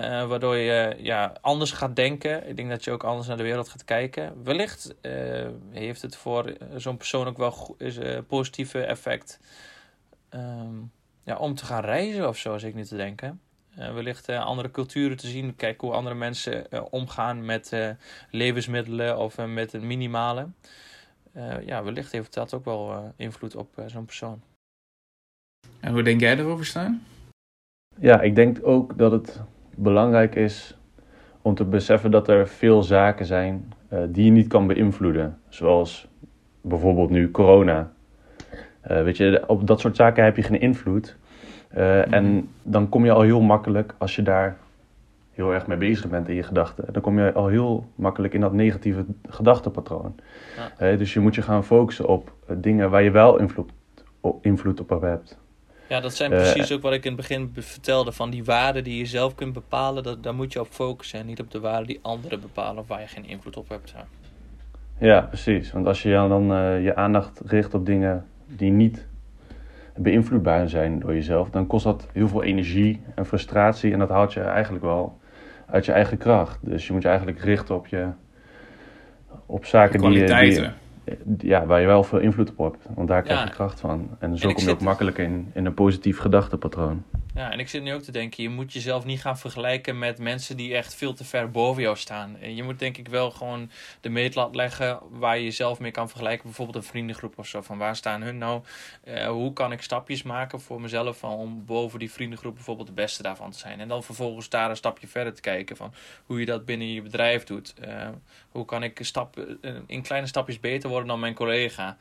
Uh, 0.00 0.28
waardoor 0.28 0.56
je 0.56 0.96
ja, 0.98 1.32
anders 1.40 1.72
gaat 1.72 1.96
denken. 1.96 2.48
Ik 2.48 2.56
denk 2.56 2.68
dat 2.68 2.84
je 2.84 2.90
ook 2.90 3.04
anders 3.04 3.28
naar 3.28 3.36
de 3.36 3.42
wereld 3.42 3.68
gaat 3.68 3.84
kijken. 3.84 4.42
Wellicht 4.44 4.94
uh, 5.02 5.48
heeft 5.70 6.02
het 6.02 6.16
voor 6.16 6.56
zo'n 6.76 6.96
persoon 6.96 7.26
ook 7.26 7.36
wel 7.36 7.74
een 7.78 8.06
uh, 8.06 8.18
positieve 8.26 8.80
effect 8.84 9.40
um, 10.30 10.92
ja, 11.24 11.36
om 11.36 11.54
te 11.54 11.64
gaan 11.64 11.84
reizen 11.84 12.28
of 12.28 12.36
zo, 12.36 12.52
als 12.52 12.62
ik 12.62 12.74
niet 12.74 12.88
te 12.88 12.96
denken. 12.96 13.40
wellicht 13.74 14.28
andere 14.28 14.70
culturen 14.70 15.16
te 15.16 15.26
zien, 15.26 15.56
kijken 15.56 15.86
hoe 15.86 15.96
andere 15.96 16.14
mensen 16.14 16.66
omgaan 16.92 17.44
met 17.44 17.72
levensmiddelen 18.30 19.18
of 19.18 19.46
met 19.46 19.72
het 19.72 19.82
minimale. 19.82 20.48
eh, 21.32 21.66
ja, 21.66 21.84
wellicht 21.84 22.12
heeft 22.12 22.34
dat 22.34 22.54
ook 22.54 22.64
wel 22.64 22.92
eh, 22.92 22.98
invloed 23.16 23.56
op 23.56 23.78
eh, 23.78 23.84
zo'n 23.86 24.04
persoon. 24.04 24.42
En 25.80 25.92
hoe 25.92 26.02
denk 26.02 26.20
jij 26.20 26.38
erover 26.38 26.66
staan? 26.66 27.02
Ja, 27.98 28.20
ik 28.20 28.34
denk 28.34 28.66
ook 28.66 28.98
dat 28.98 29.12
het 29.12 29.40
belangrijk 29.76 30.34
is 30.34 30.76
om 31.42 31.54
te 31.54 31.64
beseffen 31.64 32.10
dat 32.10 32.28
er 32.28 32.48
veel 32.48 32.82
zaken 32.82 33.26
zijn 33.26 33.72
eh, 33.88 33.98
die 34.08 34.24
je 34.24 34.30
niet 34.30 34.48
kan 34.48 34.66
beïnvloeden. 34.66 35.38
Zoals 35.48 36.08
bijvoorbeeld 36.60 37.10
nu 37.10 37.30
corona. 37.30 37.90
Eh, 38.80 39.02
weet 39.02 39.16
je, 39.16 39.44
op 39.46 39.66
dat 39.66 39.80
soort 39.80 39.96
zaken 39.96 40.24
heb 40.24 40.36
je 40.36 40.42
geen 40.42 40.60
invloed. 40.60 41.16
Eh, 41.68 42.12
En 42.12 42.48
dan 42.62 42.88
kom 42.88 43.04
je 43.04 43.12
al 43.12 43.20
heel 43.20 43.40
makkelijk, 43.40 43.94
als 43.98 44.16
je 44.16 44.22
daar 44.22 44.56
heel 45.32 45.52
erg 45.52 45.66
mee 45.66 45.78
bezig 45.78 46.10
bent 46.10 46.28
in 46.28 46.34
je 46.34 46.42
gedachten, 46.42 46.92
dan 46.92 47.02
kom 47.02 47.18
je 47.18 47.32
al 47.32 47.46
heel 47.46 47.86
makkelijk 47.94 48.34
in 48.34 48.40
dat 48.40 48.52
negatieve 48.52 49.04
gedachtenpatroon. 49.28 50.14
Ja. 50.78 50.96
Dus 50.96 51.12
je 51.12 51.20
moet 51.20 51.34
je 51.34 51.42
gaan 51.42 51.64
focussen 51.64 52.08
op 52.08 52.32
dingen 52.48 52.90
waar 52.90 53.02
je 53.02 53.10
wel 53.10 53.38
invloed 53.38 53.70
op, 54.20 54.44
invloed 54.44 54.80
op 54.80 55.00
hebt. 55.00 55.38
Ja, 55.88 56.00
dat 56.00 56.14
zijn 56.14 56.32
Eh, 56.32 56.38
precies 56.38 56.72
ook 56.72 56.82
wat 56.82 56.92
ik 56.92 57.04
in 57.04 57.12
het 57.12 57.20
begin 57.20 57.52
be- 57.52 57.62
vertelde. 57.62 58.12
Van 58.12 58.30
die 58.30 58.44
waarden 58.44 58.84
die 58.84 58.98
je 58.98 59.06
zelf 59.06 59.34
kunt 59.34 59.52
bepalen, 59.52 60.02
dat, 60.02 60.22
daar 60.22 60.34
moet 60.34 60.52
je 60.52 60.60
op 60.60 60.66
focussen. 60.70 61.18
En 61.20 61.26
niet 61.26 61.40
op 61.40 61.50
de 61.50 61.60
waarden 61.60 61.86
die 61.86 61.98
anderen 62.02 62.40
bepalen 62.40 62.82
of 62.82 62.88
waar 62.88 63.00
je 63.00 63.06
geen 63.06 63.26
invloed 63.26 63.56
op 63.56 63.68
hebt. 63.68 63.92
Ja. 63.96 64.04
Ja, 64.98 65.20
precies. 65.20 65.72
Want 65.72 65.86
als 65.86 66.02
je 66.02 66.10
dan 66.10 66.52
eh, 66.52 66.82
je 66.84 66.94
aandacht 66.96 67.40
richt 67.46 67.74
op 67.74 67.86
dingen 67.86 68.26
die 68.46 68.70
niet 68.70 69.06
beïnvloedbaar 69.96 70.68
zijn 70.68 70.98
door 71.00 71.14
jezelf, 71.14 71.50
dan 71.50 71.66
kost 71.66 71.84
dat 71.84 72.06
heel 72.12 72.28
veel 72.28 72.42
energie 72.42 73.00
en 73.14 73.26
frustratie. 73.26 73.92
En 73.92 73.98
dat 73.98 74.08
haalt 74.08 74.32
je 74.32 74.40
eigenlijk 74.40 74.84
wel 74.84 75.18
uit 75.66 75.84
je 75.84 75.92
eigen 75.92 76.18
kracht. 76.18 76.58
Dus 76.62 76.86
je 76.86 76.92
moet 76.92 77.02
je 77.02 77.08
eigenlijk 77.08 77.40
richten 77.40 77.74
op 77.74 77.86
je 77.86 78.06
op 79.46 79.64
zaken 79.64 80.00
die, 80.00 80.08
je- 80.10 80.26
die, 80.60 80.70
ja, 81.38 81.66
waar 81.66 81.80
je 81.80 81.86
wel 81.86 82.02
veel 82.04 82.18
invloed 82.18 82.52
op 82.56 82.72
hebt. 82.72 82.88
Want 82.94 83.08
daar 83.08 83.22
krijg 83.22 83.38
Ja. 83.38 83.44
je 83.44 83.50
kracht 83.50 83.80
van. 83.80 84.08
En 84.18 84.36
zo 84.38 84.48
En 84.48 84.54
kom 84.54 84.62
je 84.64 84.68
zit- 84.70 84.78
ook 84.78 84.84
makkelijker 84.86 85.24
in, 85.24 85.50
in 85.54 85.66
een 85.66 85.74
positief 85.74 86.18
gedachtepatroon. 86.18 87.02
Ja, 87.36 87.52
en 87.52 87.58
ik 87.58 87.68
zit 87.68 87.82
nu 87.82 87.94
ook 87.94 88.02
te 88.02 88.12
denken, 88.12 88.42
je 88.42 88.48
moet 88.48 88.72
jezelf 88.72 89.04
niet 89.04 89.20
gaan 89.20 89.38
vergelijken 89.38 89.98
met 89.98 90.18
mensen 90.18 90.56
die 90.56 90.74
echt 90.74 90.94
veel 90.94 91.14
te 91.14 91.24
ver 91.24 91.50
boven 91.50 91.82
jou 91.82 91.96
staan. 91.96 92.36
Je 92.54 92.62
moet 92.62 92.78
denk 92.78 92.96
ik 92.96 93.08
wel 93.08 93.30
gewoon 93.30 93.70
de 94.00 94.08
meetlat 94.08 94.54
leggen 94.54 94.98
waar 95.10 95.36
je 95.36 95.44
jezelf 95.44 95.78
mee 95.78 95.90
kan 95.90 96.08
vergelijken. 96.08 96.44
Bijvoorbeeld 96.44 96.76
een 96.76 96.90
vriendengroep 96.90 97.38
of 97.38 97.46
zo. 97.46 97.60
Van 97.60 97.78
waar 97.78 97.96
staan 97.96 98.22
hun 98.22 98.38
nou? 98.38 98.62
Eh, 99.04 99.26
hoe 99.26 99.52
kan 99.52 99.72
ik 99.72 99.82
stapjes 99.82 100.22
maken 100.22 100.60
voor 100.60 100.80
mezelf 100.80 101.24
om 101.24 101.64
boven 101.64 101.98
die 101.98 102.12
vriendengroep 102.12 102.54
bijvoorbeeld 102.54 102.88
de 102.88 102.94
beste 102.94 103.22
daarvan 103.22 103.50
te 103.50 103.58
zijn? 103.58 103.80
En 103.80 103.88
dan 103.88 104.02
vervolgens 104.02 104.48
daar 104.48 104.70
een 104.70 104.76
stapje 104.76 105.06
verder 105.06 105.34
te 105.34 105.40
kijken 105.40 105.76
van 105.76 105.94
hoe 106.26 106.40
je 106.40 106.46
dat 106.46 106.64
binnen 106.64 106.92
je 106.92 107.02
bedrijf 107.02 107.44
doet. 107.44 107.74
Eh, 107.80 108.08
hoe 108.50 108.64
kan 108.64 108.82
ik 108.82 108.98
stap, 109.02 109.38
eh, 109.38 109.74
in 109.86 110.02
kleine 110.02 110.26
stapjes 110.26 110.60
beter 110.60 110.88
worden 110.88 111.08
dan 111.08 111.20
mijn 111.20 111.34
collega? 111.34 111.96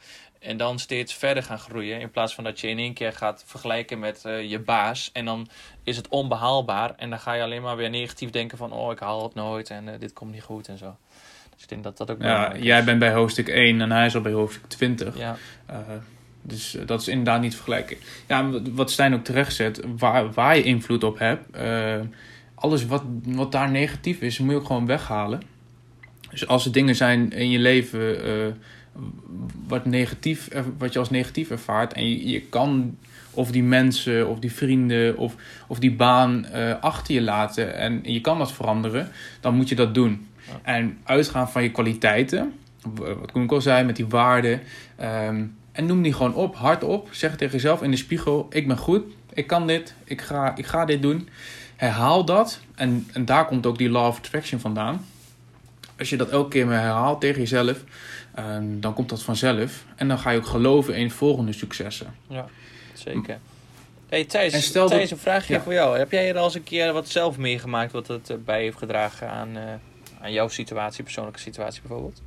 En 0.46 0.58
dan 0.58 0.80
steeds 0.80 1.14
verder 1.14 1.44
gaan 1.44 1.60
groeien. 1.60 2.00
In 2.00 2.12
plaats 2.12 2.36
van 2.36 2.44
dat 2.44 2.60
je 2.60 2.68
in 2.68 2.78
één 2.78 2.94
keer 2.94 3.14
gaat 3.14 3.44
vergelijken 3.46 4.00
met 4.00 4.26
eh, 4.26 4.50
je 4.50 4.60
baas. 4.60 5.10
En 5.14 5.26
dan 5.26 5.48
is 5.84 5.98
het 5.98 6.08
onbehaalbaar. 6.08 6.94
En 6.98 7.10
dan 7.10 7.20
ga 7.20 7.34
je 7.34 7.44
alleen 7.44 7.62
maar 7.62 7.76
weer 7.76 7.90
negatief 7.90 8.30
denken 8.30 8.58
van... 8.58 8.72
Oh, 8.72 8.92
ik 8.92 9.00
haal 9.00 9.24
het 9.24 9.34
nooit 9.34 9.70
en 9.70 9.88
eh, 9.94 10.00
dit 10.00 10.14
komt 10.14 10.32
niet 10.32 10.44
goed 10.44 10.68
en 10.68 10.78
zo. 10.78 10.96
Dus 11.54 11.64
ik 11.64 11.70
denk 11.70 11.84
dat 11.84 11.98
dat 11.98 12.12
ook 12.12 12.22
Ja, 12.22 12.58
jij 12.58 12.84
bent 12.84 13.00
bij 13.00 13.12
hoofdstuk 13.14 13.48
1 13.48 13.82
en 13.82 13.92
hij 13.92 14.06
is 14.06 14.16
al 14.16 14.22
bij 14.22 14.32
hoofdstuk 14.32 14.68
20. 14.68 15.18
Ja, 15.18 15.38
Eh, 15.66 15.78
dus 16.42 16.78
dat 16.86 17.02
is 17.02 17.08
inderdaad 17.08 17.42
niet 17.42 17.56
vergelijken. 17.56 17.98
Ja, 18.28 18.50
wat- 18.72 18.92
Stijn 18.92 19.14
ook 19.14 19.24
terecht 19.24 19.54
zet, 19.54 19.82
waar, 19.98 20.32
waar 20.32 20.56
je 20.58 20.64
invloed 20.64 21.04
op 21.04 21.20
hebt, 21.20 21.58
alles 22.56 22.86
wat, 22.86 23.04
wat 23.26 23.52
daar 23.52 23.72
negatief 23.72 24.22
is, 24.22 24.40
moet 24.40 24.52
je 24.52 24.58
ook 24.58 24.66
gewoon 24.66 24.86
weghalen. 24.86 25.42
Dus 26.30 26.48
als 26.48 26.66
er 26.66 26.72
dingen 26.72 26.96
zijn 26.96 27.32
in 27.32 27.50
je 27.50 27.60
leven 27.60 28.18
wat, 29.68 29.86
negatief, 29.86 30.50
wat 30.78 30.94
je 30.94 31.00
als 31.00 31.10
negatief 31.10 31.50
ervaart 31.50 31.94
en 31.94 32.10
je, 32.10 32.30
je 32.30 32.42
kan 32.42 32.98
of 33.32 33.52
die 33.52 33.64
mensen 33.64 34.28
of 34.28 34.40
die 34.40 34.52
vrienden 34.52 35.18
of, 35.18 35.36
of 35.68 35.80
die 35.80 35.92
baan 35.92 36.46
eh, 36.46 36.80
achter 36.80 37.14
je 37.14 37.22
laten 37.22 37.76
en 37.76 38.00
je 38.04 38.22
kan 38.22 38.38
dat 38.38 38.54
veranderen, 38.54 39.10
dan 39.40 39.56
moet 39.56 39.70
je 39.70 39.76
dat 39.76 39.94
doen. 39.94 40.28
Ja. 40.48 40.60
En 40.62 40.98
uitgaan 41.04 41.52
van 41.52 41.64
je 41.64 41.72
kwaliteiten, 41.72 42.54
wat 42.96 43.32
Koen 43.32 43.48
al 43.48 43.62
zei, 43.62 43.86
met 43.86 43.96
die 43.96 44.08
waarden. 44.08 44.62
ehm, 44.96 45.44
en 45.72 45.86
noem 45.86 46.02
die 46.02 46.14
gewoon 46.14 46.34
op, 46.34 46.56
hardop. 46.56 47.08
Zeg 47.12 47.36
tegen 47.36 47.54
jezelf 47.54 47.82
in 47.82 47.92
de 47.92 47.98
spiegel: 47.98 48.48
Ik 48.50 48.68
ben 48.68 48.78
goed, 48.78 49.04
ik 49.34 49.48
kan 49.48 49.68
dit, 49.68 49.96
ik 50.04 50.22
ga, 50.22 50.56
ik 50.56 50.66
ga 50.66 50.86
dit 50.86 51.02
doen. 51.02 51.30
Herhaal 51.76 52.26
dat. 52.26 52.60
En, 52.76 53.08
en 53.14 53.26
daar 53.26 53.46
komt 53.46 53.66
ook 53.66 53.78
die 53.78 53.90
law 53.90 54.08
of 54.08 54.18
attraction 54.18 54.60
vandaan. 54.60 55.06
Als 56.00 56.10
je 56.10 56.18
dat 56.18 56.30
elke 56.30 56.50
keer 56.50 56.66
maar 56.68 56.82
herhaalt 56.82 57.22
tegen 57.22 57.40
jezelf, 57.42 57.84
ehm, 58.36 58.64
dan 58.80 58.94
komt 58.94 59.10
dat 59.10 59.24
vanzelf. 59.24 59.86
En 59.96 60.08
dan 60.08 60.20
ga 60.20 60.30
je 60.30 60.38
ook 60.38 60.46
geloven 60.46 60.96
in 60.96 61.12
volgende 61.12 61.54
successen. 61.54 62.16
zeker. 62.94 63.40
Hey 64.10 64.26
Thijs, 64.26 64.54
En 64.54 64.62
stel 64.62 64.88
dat- 64.90 64.98
Thijs 64.98 65.12
een 65.12 65.18
vraagje 65.18 65.54
ja. 65.54 65.62
voor 65.62 65.74
jou. 65.74 65.98
Heb 65.98 66.12
jij 66.12 66.30
er 66.30 66.38
al 66.38 66.44
eens 66.46 66.56
een 66.56 66.64
keer 66.64 66.94
wat 66.94 67.10
zelf 67.10 67.38
meegemaakt... 67.38 67.92
wat 67.92 68.08
het 68.08 68.30
eh, 68.30 68.38
bij 68.46 68.62
heeft 68.62 68.78
gedragen 68.78 69.30
aan, 69.30 69.50
eh, 69.58 69.64
aan 70.22 70.32
jouw 70.32 70.48
situatie, 70.48 71.04
persoonlijke 71.04 71.40
situatie 71.40 71.82
bijvoorbeeld? 71.82 72.22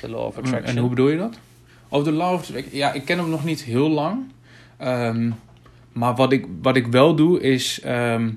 De 0.00 0.08
law 0.08 0.26
of 0.26 0.36
attraction. 0.36 0.64
En 0.64 0.76
hoe 0.78 0.88
bedoel 0.88 1.08
je 1.08 1.16
dat? 1.18 1.38
Over 1.88 2.10
de 2.10 2.16
law 2.16 2.32
of 2.34 2.40
attraction. 2.40 2.76
Ja, 2.76 2.92
ik 2.92 3.04
ken 3.04 3.18
hem 3.18 3.28
nog 3.30 3.44
niet 3.44 3.62
heel 3.62 3.88
lang. 3.88 4.32
Ehm, 4.76 5.30
maar 5.92 6.14
wat 6.14 6.32
ik, 6.32 6.46
wat 6.62 6.76
ik 6.76 6.86
wel 6.86 7.14
doe 7.14 7.40
is... 7.40 7.80
ehm, 7.80 8.30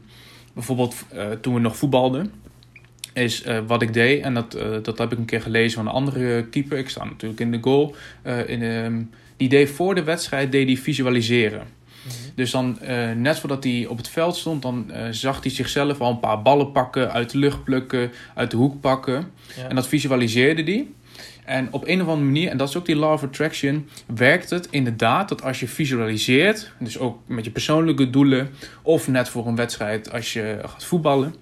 bijvoorbeeld 0.54 0.96
eh, 1.10 1.32
toen 1.32 1.54
we 1.54 1.60
nog 1.60 1.76
voetbalden... 1.78 2.34
is 3.14 3.44
eh, 3.44 3.60
wat 3.68 3.82
ik 3.82 3.94
deed... 3.94 4.24
en 4.24 4.34
dat, 4.34 4.54
eh, 4.54 4.70
dat 4.82 4.98
heb 4.98 5.12
ik 5.12 5.18
een 5.18 5.26
keer 5.26 5.42
gelezen 5.42 5.72
van 5.78 5.88
een 5.88 5.94
andere 5.94 6.46
keeper. 6.46 6.78
Ik 6.78 6.90
sta 6.90 7.04
natuurlijk 7.04 7.40
in 7.40 7.52
de 7.52 7.58
goal. 7.62 7.96
eh, 8.22 8.50
in, 8.50 8.64
ehm, 8.64 9.02
die 9.38 9.50
deed 9.50 9.70
voor 9.70 9.96
de 9.96 10.04
wedstrijd 10.04 10.52
deed 10.52 10.68
die 10.68 10.80
visualiseren. 10.80 11.68
Mhm. 12.04 12.16
Dus 12.36 12.52
dan, 12.52 12.78
net 13.16 13.40
voordat 13.40 13.64
hij 13.64 13.86
op 13.86 13.98
het 13.98 14.08
veld 14.08 14.36
stond, 14.36 14.62
dan 14.62 14.92
zag 15.12 15.42
hij 15.44 15.52
zichzelf 15.52 16.00
al 16.00 16.12
een 16.12 16.20
paar 16.20 16.42
ballen 16.42 16.72
pakken, 16.72 17.12
uit 17.12 17.30
de 17.30 17.38
lucht 17.38 17.64
plukken, 17.64 18.12
uit 18.36 18.52
de 18.52 18.58
hoek 18.58 18.82
pakken. 18.82 19.32
Ja. 19.58 19.68
En 19.68 19.76
dat 19.76 19.88
visualiseerde 19.88 20.64
hij. 20.64 20.88
En 21.46 21.68
op 21.72 21.88
een 21.88 22.02
of 22.02 22.08
andere 22.08 22.26
manier, 22.26 22.50
en 22.50 22.58
dat 22.58 22.70
is 22.70 22.78
ook 22.78 22.86
die 22.86 22.96
law 22.96 23.14
of 23.14 23.24
attraction, 23.24 23.88
werkt 24.16 24.50
het 24.50 24.68
inderdaad 24.70 25.30
dat 25.30 25.44
als 25.44 25.60
je 25.60 25.68
visualiseert, 25.68 26.72
dus 26.80 26.98
ook 26.98 27.20
met 27.26 27.46
je 27.46 27.52
persoonlijke 27.52 28.10
doelen, 28.10 28.50
of 28.82 29.08
net 29.08 29.30
voor 29.30 29.48
een 29.48 29.56
wedstrijd 29.56 30.12
als 30.12 30.34
je 30.34 30.60
gaat 30.62 30.86
voetballen, 30.86 31.36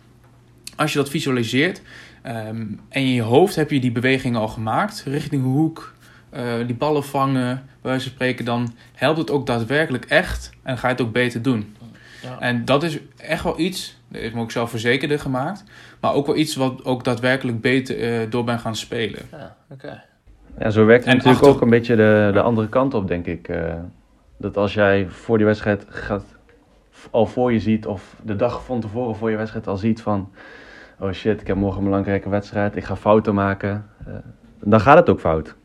als 0.79 0.91
je 0.93 0.97
dat 0.97 1.09
visualiseert 1.09 1.81
ehm, 2.21 2.57
en 2.89 3.01
in 3.01 3.13
je 3.13 3.21
hoofd 3.21 3.55
heb 3.55 3.71
je 3.71 3.79
die 3.79 3.91
beweging 3.91 4.35
al 4.35 4.47
gemaakt, 4.47 5.03
richting 5.05 5.41
de 5.41 5.47
hoek, 5.47 5.93
eh, 6.29 6.43
die 6.65 6.75
ballen 6.75 7.03
vangen, 7.03 7.55
bij 7.81 7.91
wijze 7.91 8.03
van 8.03 8.11
spreken, 8.13 8.45
dan 8.45 8.73
helpt 8.93 9.17
het 9.17 9.31
ook 9.31 9.45
daadwerkelijk 9.47 10.05
echt 10.05 10.49
en 10.63 10.77
ga 10.77 10.87
je 10.87 10.93
het 10.93 11.03
ook 11.03 11.11
beter 11.11 11.41
doen. 11.41 11.75
Ja. 12.21 12.39
En 12.39 12.65
dat 12.65 12.83
is 12.83 12.99
echt 13.17 13.43
wel 13.43 13.59
iets, 13.59 13.97
dat 14.07 14.21
heeft 14.21 14.33
me 14.33 14.41
ook 14.41 14.51
zelf 14.51 14.69
verzekerder 14.69 15.19
gemaakt, 15.19 15.63
maar 15.99 16.13
ook 16.13 16.25
wel 16.25 16.35
iets 16.35 16.55
wat 16.55 16.85
ook 16.85 17.03
daadwerkelijk 17.03 17.61
beter 17.61 17.99
eh, 18.21 18.31
door 18.31 18.43
ben 18.43 18.59
gaan 18.59 18.75
spelen. 18.75 19.21
Ja, 19.31 19.55
oké. 19.71 20.03
Ja, 20.59 20.69
zo 20.69 20.85
werkt 20.85 21.03
het 21.03 21.11
En 21.11 21.17
natuurlijk 21.17 21.43
achter- 21.43 21.55
ook 21.57 21.61
een 21.63 21.69
beetje 21.69 21.95
de, 21.95 22.29
de 22.33 22.41
andere 22.41 22.69
kant 22.69 22.93
op, 22.93 23.07
denk 23.07 23.25
ik. 23.25 23.47
Eh, 23.47 23.73
dat 24.37 24.57
als 24.57 24.73
jij 24.73 25.07
voor 25.09 25.37
die 25.37 25.45
wedstrijd 25.45 25.85
gaat, 25.89 26.23
al 27.11 27.25
voor 27.25 27.53
je 27.53 27.59
ziet, 27.59 27.85
of 27.85 28.15
de 28.23 28.35
dag 28.35 28.65
van 28.65 28.79
tevoren 28.79 29.15
voor 29.15 29.29
je 29.31 29.37
wedstrijd 29.37 29.67
al 29.67 29.77
ziet 29.77 30.01
van... 30.01 30.29
Oh 30.99 31.11
shit, 31.11 31.41
ik 31.41 31.47
heb 31.47 31.55
morgen 31.55 31.77
een 31.79 31.85
belangrijke 31.85 32.29
wedstrijd, 32.29 32.75
ik 32.75 32.83
ga 32.83 32.95
fouten 32.95 33.33
maken. 33.33 33.89
eh, 34.07 34.13
dan 34.59 34.81
gaat 34.81 34.97
het 34.97 35.09
ook 35.09 35.19
fout. 35.19 35.55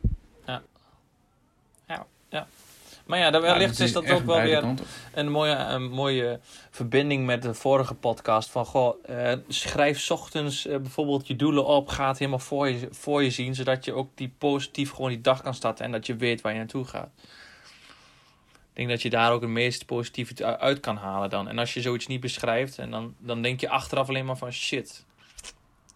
Maar 3.07 3.19
ja, 3.19 3.31
dan 3.31 3.43
Ja, 3.43 3.47
wellicht 3.53 3.81
is 3.81 3.93
dat 3.93 4.11
ook 4.11 4.25
wel 4.25 4.41
weer 4.41 4.61
kanten. 4.61 4.87
een 5.14 5.31
mooie, 5.31 5.55
een 5.55 5.91
mooie 5.91 6.41
verbinding 6.71 7.26
met 7.26 7.43
de 7.43 7.55
vorige 7.55 7.95
podcast. 7.95 8.50
Van 8.50 8.67
goh, 8.67 8.95
eh, 9.05 9.38
schrijf 9.49 10.00
's 10.00 10.11
ochtends 10.11 10.67
eh, 10.67 10.76
bijvoorbeeld 10.79 11.26
je 11.26 11.37
doelen 11.37 11.67
op. 11.67 11.88
Ga 11.88 12.09
het 12.09 12.19
helemaal 12.19 12.38
voor 12.38 12.69
je, 12.69 12.88
voor 12.91 13.23
je 13.23 13.31
zien. 13.31 13.55
Zodat 13.55 13.85
je 13.85 13.93
ook 13.93 14.09
die 14.14 14.33
positief 14.38 14.91
gewoon 14.91 15.11
die 15.11 15.21
dag 15.21 15.43
kan 15.43 15.55
starten. 15.55 15.85
En 15.85 15.93
dat 15.93 16.07
je 16.07 16.17
weet 16.17 16.41
waar 16.41 16.53
je 16.53 16.59
naartoe 16.59 16.85
gaat. 16.85 17.11
Ik 18.43 18.81
denk 18.81 18.88
dat 18.88 19.03
je 19.03 19.11
daar 19.11 19.33
ook 19.33 19.41
het 19.41 19.50
meest 19.50 19.87
positieve 19.87 20.59
uit 20.59 20.81
kan 20.81 20.97
halen 20.97 21.31
dan. 21.31 21.49
En 21.49 21.59
als 21.59 21.75
je 21.75 21.81
zoiets 21.81 22.07
niet 22.07 22.21
beschrijft. 22.21 22.79
En 22.79 22.91
dan, 22.91 23.14
dan 23.19 23.43
denk 23.43 23.61
je 23.61 23.69
achteraf 23.69 24.09
alleen 24.09 24.25
maar 24.26 24.37
van 24.37 24.53
shit. 24.53 25.05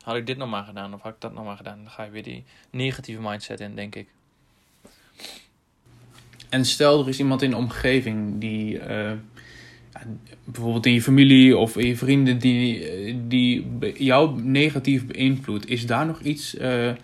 Had 0.03 0.17
ik 0.17 0.27
dit 0.27 0.37
nog 0.37 0.51
maar 0.51 0.65
gedaan? 0.65 0.95
Of 0.95 1.01
had 1.03 1.13
ik 1.13 1.21
dat 1.21 1.35
nog 1.35 1.45
maar 1.45 1.57
gedaan? 1.57 1.79
Dan 1.83 1.91
ga 1.91 2.03
je 2.05 2.11
weer 2.11 2.23
die 2.23 2.45
negatieve 2.71 3.21
mindset 3.23 3.61
in, 3.61 3.75
denk 3.75 3.95
ik. 3.95 4.09
En 6.49 6.65
stel 6.65 7.01
er 7.03 7.09
is 7.09 7.19
iemand 7.19 7.43
in 7.43 7.51
de 7.51 7.57
omgeving 7.57 8.41
die 8.41 8.79
eh, 8.79 9.11
ja, 9.93 10.01
bijvoorbeeld 10.45 10.87
in 10.87 10.93
je 10.93 11.03
familie 11.03 11.57
of 11.57 11.77
in 11.77 11.87
je 11.87 11.97
vrienden 11.97 12.39
die, 12.39 12.89
eh, 12.91 13.15
die 13.27 13.67
jou 14.05 14.43
negatief 14.43 15.07
beïnvloedt. 15.07 15.69
Is 15.69 15.87
daar 15.87 16.07
nog 16.07 16.21
iets? 16.21 16.57
eh, 16.57 16.89
eh, 16.89 16.95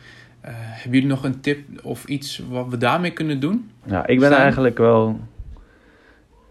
hebben 0.43 0.93
jullie 0.93 1.07
nog 1.09 1.25
een 1.25 1.41
tip 1.41 1.85
of 1.85 2.05
iets 2.05 2.43
wat 2.49 2.69
we 2.69 2.77
daarmee 2.77 3.11
kunnen 3.11 3.41
doen? 3.41 3.71
Ja, 3.87 4.07
ik 4.07 4.19
ben 4.19 4.29
Zijn- 4.29 4.41
eigenlijk 4.41 4.79
wel... 4.79 5.21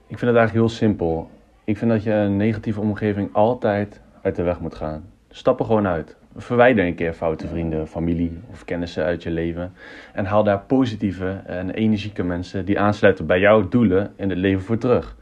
Ik 0.08 0.20
vind 0.20 0.32
het 0.32 0.40
eigenlijk 0.40 0.68
heel 0.68 0.78
simpel. 0.78 1.30
Ik 1.64 1.78
vind 1.78 1.92
dat 1.92 2.04
je 2.04 2.12
een 2.12 2.38
negatieve 2.38 2.80
omgeving 2.80 3.34
altijd 3.34 4.02
uit 4.22 4.36
de 4.36 4.44
weg 4.44 4.60
moet 4.60 4.76
gaan. 4.76 5.06
Stap 5.30 5.60
er 5.60 5.66
gewoon 5.66 5.88
uit. 5.88 6.16
Verwijder 6.36 6.86
een 6.86 6.96
keer 6.96 7.14
foute 7.14 7.48
vrienden, 7.48 7.88
familie 7.88 8.40
of 8.52 8.66
kennissen 8.66 9.04
uit 9.04 9.24
je 9.24 9.32
leven. 9.32 9.74
En 10.14 10.26
haal 10.26 10.44
daar 10.44 10.60
positieve 10.60 11.42
en 11.46 11.70
energieke 11.70 12.24
mensen 12.24 12.66
die 12.66 12.80
aansluiten 12.80 13.26
bij 13.26 13.40
jouw 13.40 13.68
doelen 13.68 14.14
in 14.16 14.30
het 14.30 14.38
leven 14.38 14.64
voor 14.64 14.78
terug. 14.78 15.16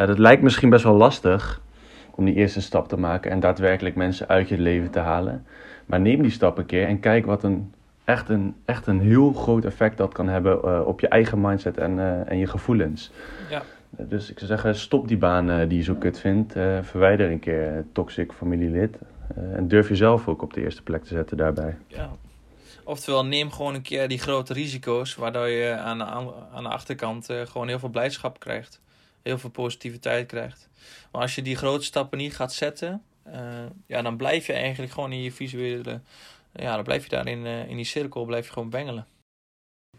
Uh, 0.00 0.06
dat 0.06 0.18
lijkt 0.18 0.42
misschien 0.42 0.70
best 0.70 0.84
wel 0.84 0.94
lastig 0.94 1.60
om 2.14 2.24
die 2.24 2.34
eerste 2.34 2.60
stap 2.60 2.88
te 2.88 2.98
maken 2.98 3.30
en 3.30 3.40
daadwerkelijk 3.40 3.94
mensen 3.94 4.28
uit 4.28 4.48
je 4.48 4.58
leven 4.58 4.90
te 4.90 4.98
halen. 4.98 5.46
Maar 5.86 6.00
neem 6.00 6.22
die 6.22 6.30
stap 6.30 6.58
een 6.58 6.66
keer 6.66 6.86
en 6.86 7.00
kijk 7.00 7.26
wat 7.26 7.42
een 7.42 7.72
echt 8.04 8.28
een, 8.28 8.54
echt 8.64 8.86
een 8.86 9.00
heel 9.00 9.32
groot 9.32 9.64
effect 9.64 9.96
dat 9.96 10.12
kan 10.12 10.28
hebben 10.28 10.60
uh, 10.64 10.80
op 10.86 11.00
je 11.00 11.08
eigen 11.08 11.40
mindset 11.40 11.78
en, 11.78 11.96
uh, 11.96 12.30
en 12.30 12.38
je 12.38 12.46
gevoelens. 12.46 13.12
Ja. 13.50 13.62
Dus 13.90 14.30
ik 14.30 14.38
zou 14.38 14.50
zeggen, 14.50 14.74
stop 14.74 15.08
die 15.08 15.16
baan 15.16 15.68
die 15.68 15.78
je 15.78 15.84
zo 15.84 15.94
kut 15.94 16.18
vindt. 16.18 16.52
verwijder 16.80 17.30
een 17.30 17.38
keer 17.38 17.84
toxic 17.92 18.32
familielid. 18.32 18.98
En 19.34 19.68
durf 19.68 19.88
jezelf 19.88 20.28
ook 20.28 20.42
op 20.42 20.54
de 20.54 20.60
eerste 20.60 20.82
plek 20.82 21.02
te 21.02 21.14
zetten 21.14 21.36
daarbij. 21.36 21.76
Ja. 21.86 22.16
Oftewel, 22.84 23.24
neem 23.24 23.50
gewoon 23.52 23.74
een 23.74 23.82
keer 23.82 24.08
die 24.08 24.18
grote 24.18 24.52
risico's, 24.52 25.14
waardoor 25.14 25.48
je 25.48 25.76
aan 25.76 25.98
de, 25.98 26.04
aan 26.52 26.62
de 26.62 26.68
achterkant 26.68 27.28
gewoon 27.44 27.68
heel 27.68 27.78
veel 27.78 27.88
blijdschap 27.88 28.40
krijgt. 28.40 28.80
Heel 29.22 29.38
veel 29.38 29.50
positiviteit 29.50 30.26
krijgt. 30.26 30.68
Maar 31.12 31.22
als 31.22 31.34
je 31.34 31.42
die 31.42 31.56
grote 31.56 31.84
stappen 31.84 32.18
niet 32.18 32.36
gaat 32.36 32.52
zetten, 32.52 33.02
ja, 33.86 34.02
dan 34.02 34.16
blijf 34.16 34.46
je 34.46 34.52
eigenlijk 34.52 34.92
gewoon 34.92 35.12
in 35.12 35.22
je 35.22 35.32
visuele 35.32 36.00
ja, 36.56 36.74
dan 36.74 36.84
blijf 36.84 37.02
je 37.02 37.08
daar 37.08 37.26
in, 37.26 37.46
in 37.46 37.76
die 37.76 37.84
cirkel 37.84 38.24
blijf 38.24 38.46
je 38.46 38.52
gewoon 38.52 38.70
bengelen. 38.70 39.06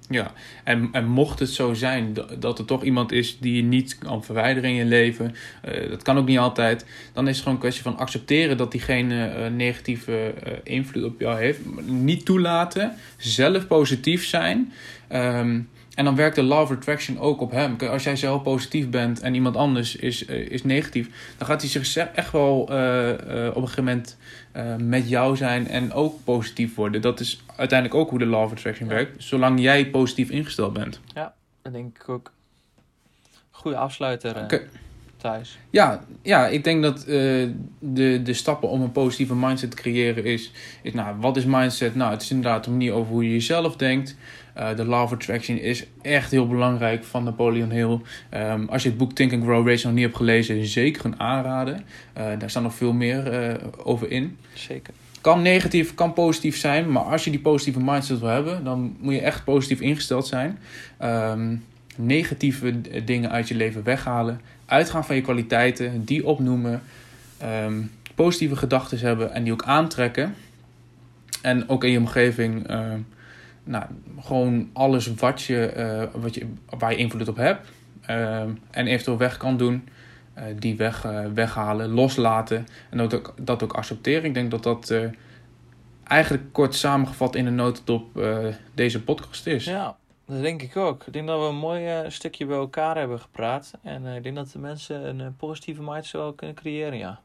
Ja, 0.09 0.33
en, 0.63 0.89
en 0.91 1.07
mocht 1.07 1.39
het 1.39 1.49
zo 1.49 1.73
zijn 1.73 2.13
dat, 2.39 2.59
er 2.59 2.65
toch 2.65 2.83
iemand 2.83 3.11
is 3.11 3.37
die 3.39 3.55
je 3.55 3.63
niet 3.63 3.97
kan 3.97 4.23
verwijderen 4.23 4.69
in 4.69 4.75
je 4.75 4.85
leven, 4.85 5.35
uh, 5.65 5.89
dat 5.89 6.03
kan 6.03 6.17
ook 6.17 6.27
niet 6.27 6.37
altijd, 6.37 6.85
dan 7.13 7.27
is 7.27 7.33
het 7.33 7.39
gewoon 7.39 7.53
een 7.53 7.61
kwestie 7.61 7.83
van 7.83 7.97
accepteren 7.97 8.57
dat 8.57 8.71
diegene 8.71 9.35
uh, 9.37 9.47
negatieve 9.55 10.33
invloed 10.63 11.03
op 11.03 11.19
jou 11.19 11.39
heeft. 11.39 11.59
Niet 11.85 12.25
toelaten, 12.25 12.93
zelf 13.17 13.67
positief 13.67 14.25
zijn. 14.25 14.73
Um, 15.11 15.69
en 15.97 16.05
dan 16.05 16.15
werkt 16.15 16.35
de 16.35 16.43
law 16.43 16.61
of 16.61 16.71
attraction 16.71 17.19
ook 17.19 17.41
op 17.41 17.51
hem. 17.51 17.75
Als 17.89 18.03
jij 18.03 18.15
zelf 18.15 18.43
positief 18.43 18.89
bent 18.89 19.19
en 19.19 19.33
iemand 19.33 19.55
anders 19.55 19.95
is, 19.95 20.25
is 20.25 20.63
negatief, 20.63 21.09
dan 21.37 21.47
gaat 21.47 21.61
hij 21.61 21.69
zich 21.69 21.97
echt 21.97 22.31
wel 22.31 22.61
op 22.61 22.69
een 22.69 23.53
gegeven 23.53 23.83
moment 23.83 24.17
uh, 24.55 24.75
met 24.75 25.09
jou 25.09 25.35
zijn 25.35 25.67
en 25.67 25.93
ook 25.93 26.23
positief 26.23 26.75
worden. 26.75 27.01
Dat 27.01 27.19
is 27.19 27.43
uiteindelijk 27.55 27.99
ook 27.99 28.09
hoe 28.09 28.19
de 28.19 28.25
Law 28.25 28.43
of 28.43 28.51
Attraction 28.51 28.87
werkt. 28.87 29.23
Zolang 29.23 29.61
jij 29.61 29.89
positief 29.89 30.29
ingesteld 30.29 30.73
bent. 30.73 30.99
Ja, 31.13 31.33
dat 31.61 31.73
denk 31.73 31.95
ik 31.95 32.09
ook. 32.09 32.31
Goede 33.51 33.77
afsluiter, 33.77 34.43
okay. 34.43 34.67
Ja, 35.69 36.03
ja, 36.21 36.47
ik 36.47 36.63
denk 36.63 36.83
dat 36.83 36.99
uh, 36.99 37.49
de, 37.79 38.21
de 38.23 38.33
stappen 38.33 38.69
om 38.69 38.81
een 38.81 38.91
positieve 38.91 39.35
mindset 39.35 39.71
te 39.71 39.77
creëren 39.77 40.25
is, 40.25 40.51
is... 40.81 40.93
Nou, 40.93 41.15
wat 41.19 41.37
is 41.37 41.45
mindset? 41.45 41.95
Nou, 41.95 42.11
het 42.11 42.21
is 42.21 42.31
inderdaad 42.31 42.65
een 42.65 42.71
manier 42.71 42.93
over 42.93 43.11
hoe 43.11 43.23
je 43.23 43.31
jezelf 43.31 43.75
denkt. 43.75 44.15
Uh, 44.57 44.75
de 44.75 44.85
Law 44.85 45.03
of 45.03 45.11
Attraction 45.11 45.57
is 45.57 45.85
echt 46.01 46.31
heel 46.31 46.47
belangrijk 46.47 47.03
van 47.03 47.23
Napoleon 47.23 47.71
Hill. 47.71 47.99
Um, 48.33 48.69
als 48.69 48.83
je 48.83 48.89
het 48.89 48.97
boek 48.97 49.13
Think 49.13 49.33
and 49.33 49.43
Grow 49.43 49.67
Rich 49.67 49.83
nog 49.83 49.93
niet 49.93 50.03
hebt 50.03 50.15
gelezen, 50.15 50.65
zeker 50.65 51.05
een 51.05 51.19
aanraden. 51.19 51.85
Uh, 52.17 52.23
daar 52.39 52.49
staan 52.49 52.63
nog 52.63 52.73
veel 52.73 52.93
meer 52.93 53.49
uh, 53.49 53.53
over 53.83 54.11
in. 54.11 54.37
Zeker. 54.53 54.93
Kan 55.21 55.41
negatief, 55.41 55.93
kan 55.93 56.13
positief 56.13 56.57
zijn, 56.57 56.91
maar 56.91 57.03
als 57.03 57.23
je 57.23 57.31
die 57.31 57.39
positieve 57.39 57.79
mindset 57.79 58.19
wil 58.19 58.29
hebben, 58.29 58.63
dan 58.63 58.97
moet 58.99 59.13
je 59.13 59.21
echt 59.21 59.43
positief 59.43 59.79
ingesteld 59.79 60.27
zijn. 60.27 60.59
Um, 61.03 61.63
negatieve 61.95 62.81
dingen 63.05 63.31
uit 63.31 63.47
je 63.47 63.55
leven 63.55 63.83
weghalen. 63.83 64.41
Uitgaan 64.67 65.05
van 65.05 65.15
je 65.15 65.21
kwaliteiten, 65.21 66.05
die 66.05 66.25
opnoemen. 66.25 66.81
Um, 67.43 67.91
positieve 68.15 68.55
gedachten 68.55 68.99
hebben 68.99 69.33
en 69.33 69.43
die 69.43 69.53
ook 69.53 69.63
aantrekken. 69.63 70.35
En 71.41 71.69
ook 71.69 71.83
in 71.83 71.91
je 71.91 71.97
omgeving 71.97 72.67
nou, 73.67 73.85
gewoon 74.19 74.69
alles 74.73 75.13
wat 75.13 75.41
je, 75.41 75.73
uh, 75.77 76.21
wat 76.21 76.35
je, 76.35 76.45
waar 76.77 76.91
je 76.91 76.97
invloed 76.97 77.27
op 77.27 77.35
hebt. 77.35 77.67
Uh, 78.09 78.41
en 78.71 78.87
eventueel 78.87 79.17
weg 79.17 79.37
kan 79.37 79.57
doen. 79.57 79.87
Uh, 80.37 80.43
die 80.59 80.75
weg, 80.75 81.05
weghalen, 81.33 81.89
loslaten. 81.89 82.67
En 82.89 82.97
dat 82.97 83.13
ook, 83.13 83.33
dat 83.39 83.63
ook 83.63 83.73
accepteren. 83.73 84.23
Ik 84.23 84.33
denk 84.33 84.51
dat 84.51 84.63
dat 84.63 84.93
eigenlijk 86.03 86.43
kort 86.51 86.75
samengevat 86.75 87.35
in 87.35 87.45
een 87.45 87.55
notendop 87.55 88.21
deze 88.73 89.03
podcast 89.03 89.47
is. 89.47 89.65
Ja, 89.65 89.97
dat 90.27 90.41
denk 90.41 90.61
ik 90.61 90.75
ook. 90.75 91.03
Ik 91.05 91.13
denk 91.13 91.27
dat 91.27 91.39
we 91.39 91.45
een 91.45 91.55
mooi 91.55 92.05
stukje 92.07 92.45
bij 92.45 92.57
elkaar 92.57 92.97
hebben 92.97 93.19
gepraat. 93.19 93.73
En 93.81 94.05
ik 94.05 94.23
denk 94.23 94.35
dat 94.35 94.51
de 94.51 94.59
mensen 94.59 95.19
een 95.19 95.35
positieve 95.35 95.81
mindset 95.81 96.11
wel 96.21 96.33
kunnen 96.33 96.55
creëren, 96.55 96.97
ja. 96.97 97.19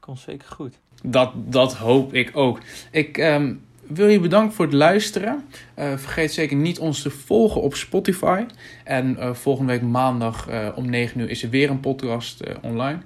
Komt 0.00 0.18
zeker 0.18 0.48
goed. 0.48 0.78
Dat, 1.02 1.32
dat 1.34 1.74
hoop 1.74 2.14
ik 2.14 2.36
ook. 2.36 2.60
Ik... 2.90 3.18
Um, 3.18 3.66
wil 3.88 4.08
je 4.08 4.20
bedanken 4.20 4.54
voor 4.54 4.64
het 4.64 4.74
luisteren. 4.74 5.44
Vergeet 5.74 6.32
zeker 6.32 6.56
niet 6.56 6.78
ons 6.78 7.02
te 7.02 7.10
volgen 7.10 7.60
op 7.60 7.74
Spotify. 7.74 8.44
En 8.84 9.36
volgende 9.36 9.72
week 9.72 9.82
maandag 9.82 10.48
om 10.74 10.90
9 10.90 11.20
uur 11.20 11.30
is 11.30 11.42
er 11.42 11.50
weer 11.50 11.70
een 11.70 11.80
podcast 11.80 12.42
online. 12.62 12.98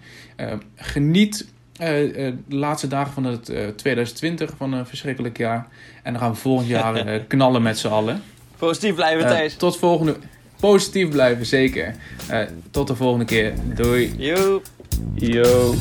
geniet 0.76 1.52
de 1.76 2.36
laatste 2.48 2.86
dagen 2.86 3.12
van 3.12 3.24
het 3.24 3.44
2020 3.76 4.54
van 4.56 4.72
een 4.72 4.86
verschrikkelijk 4.86 5.38
jaar. 5.38 5.68
En 6.02 6.12
dan 6.12 6.22
gaan 6.22 6.30
we 6.30 6.36
volgend 6.36 6.68
jaar 6.68 7.18
knallen 7.28 7.62
met 7.62 7.78
z'n 7.78 7.88
allen. 7.88 8.22
Positief 8.62 8.94
blijven, 8.94 9.26
Thijs. 9.26 9.54
tot 9.56 9.76
volgende... 9.76 10.16
Positief 10.60 11.08
blijven, 11.08 11.46
zeker. 11.46 11.94
tot 12.70 12.86
de 12.86 12.96
volgende 12.96 13.24
keer. 13.24 13.54
Doei. 13.74 14.14
Yo. 14.16 14.62
Yo. 15.14 15.74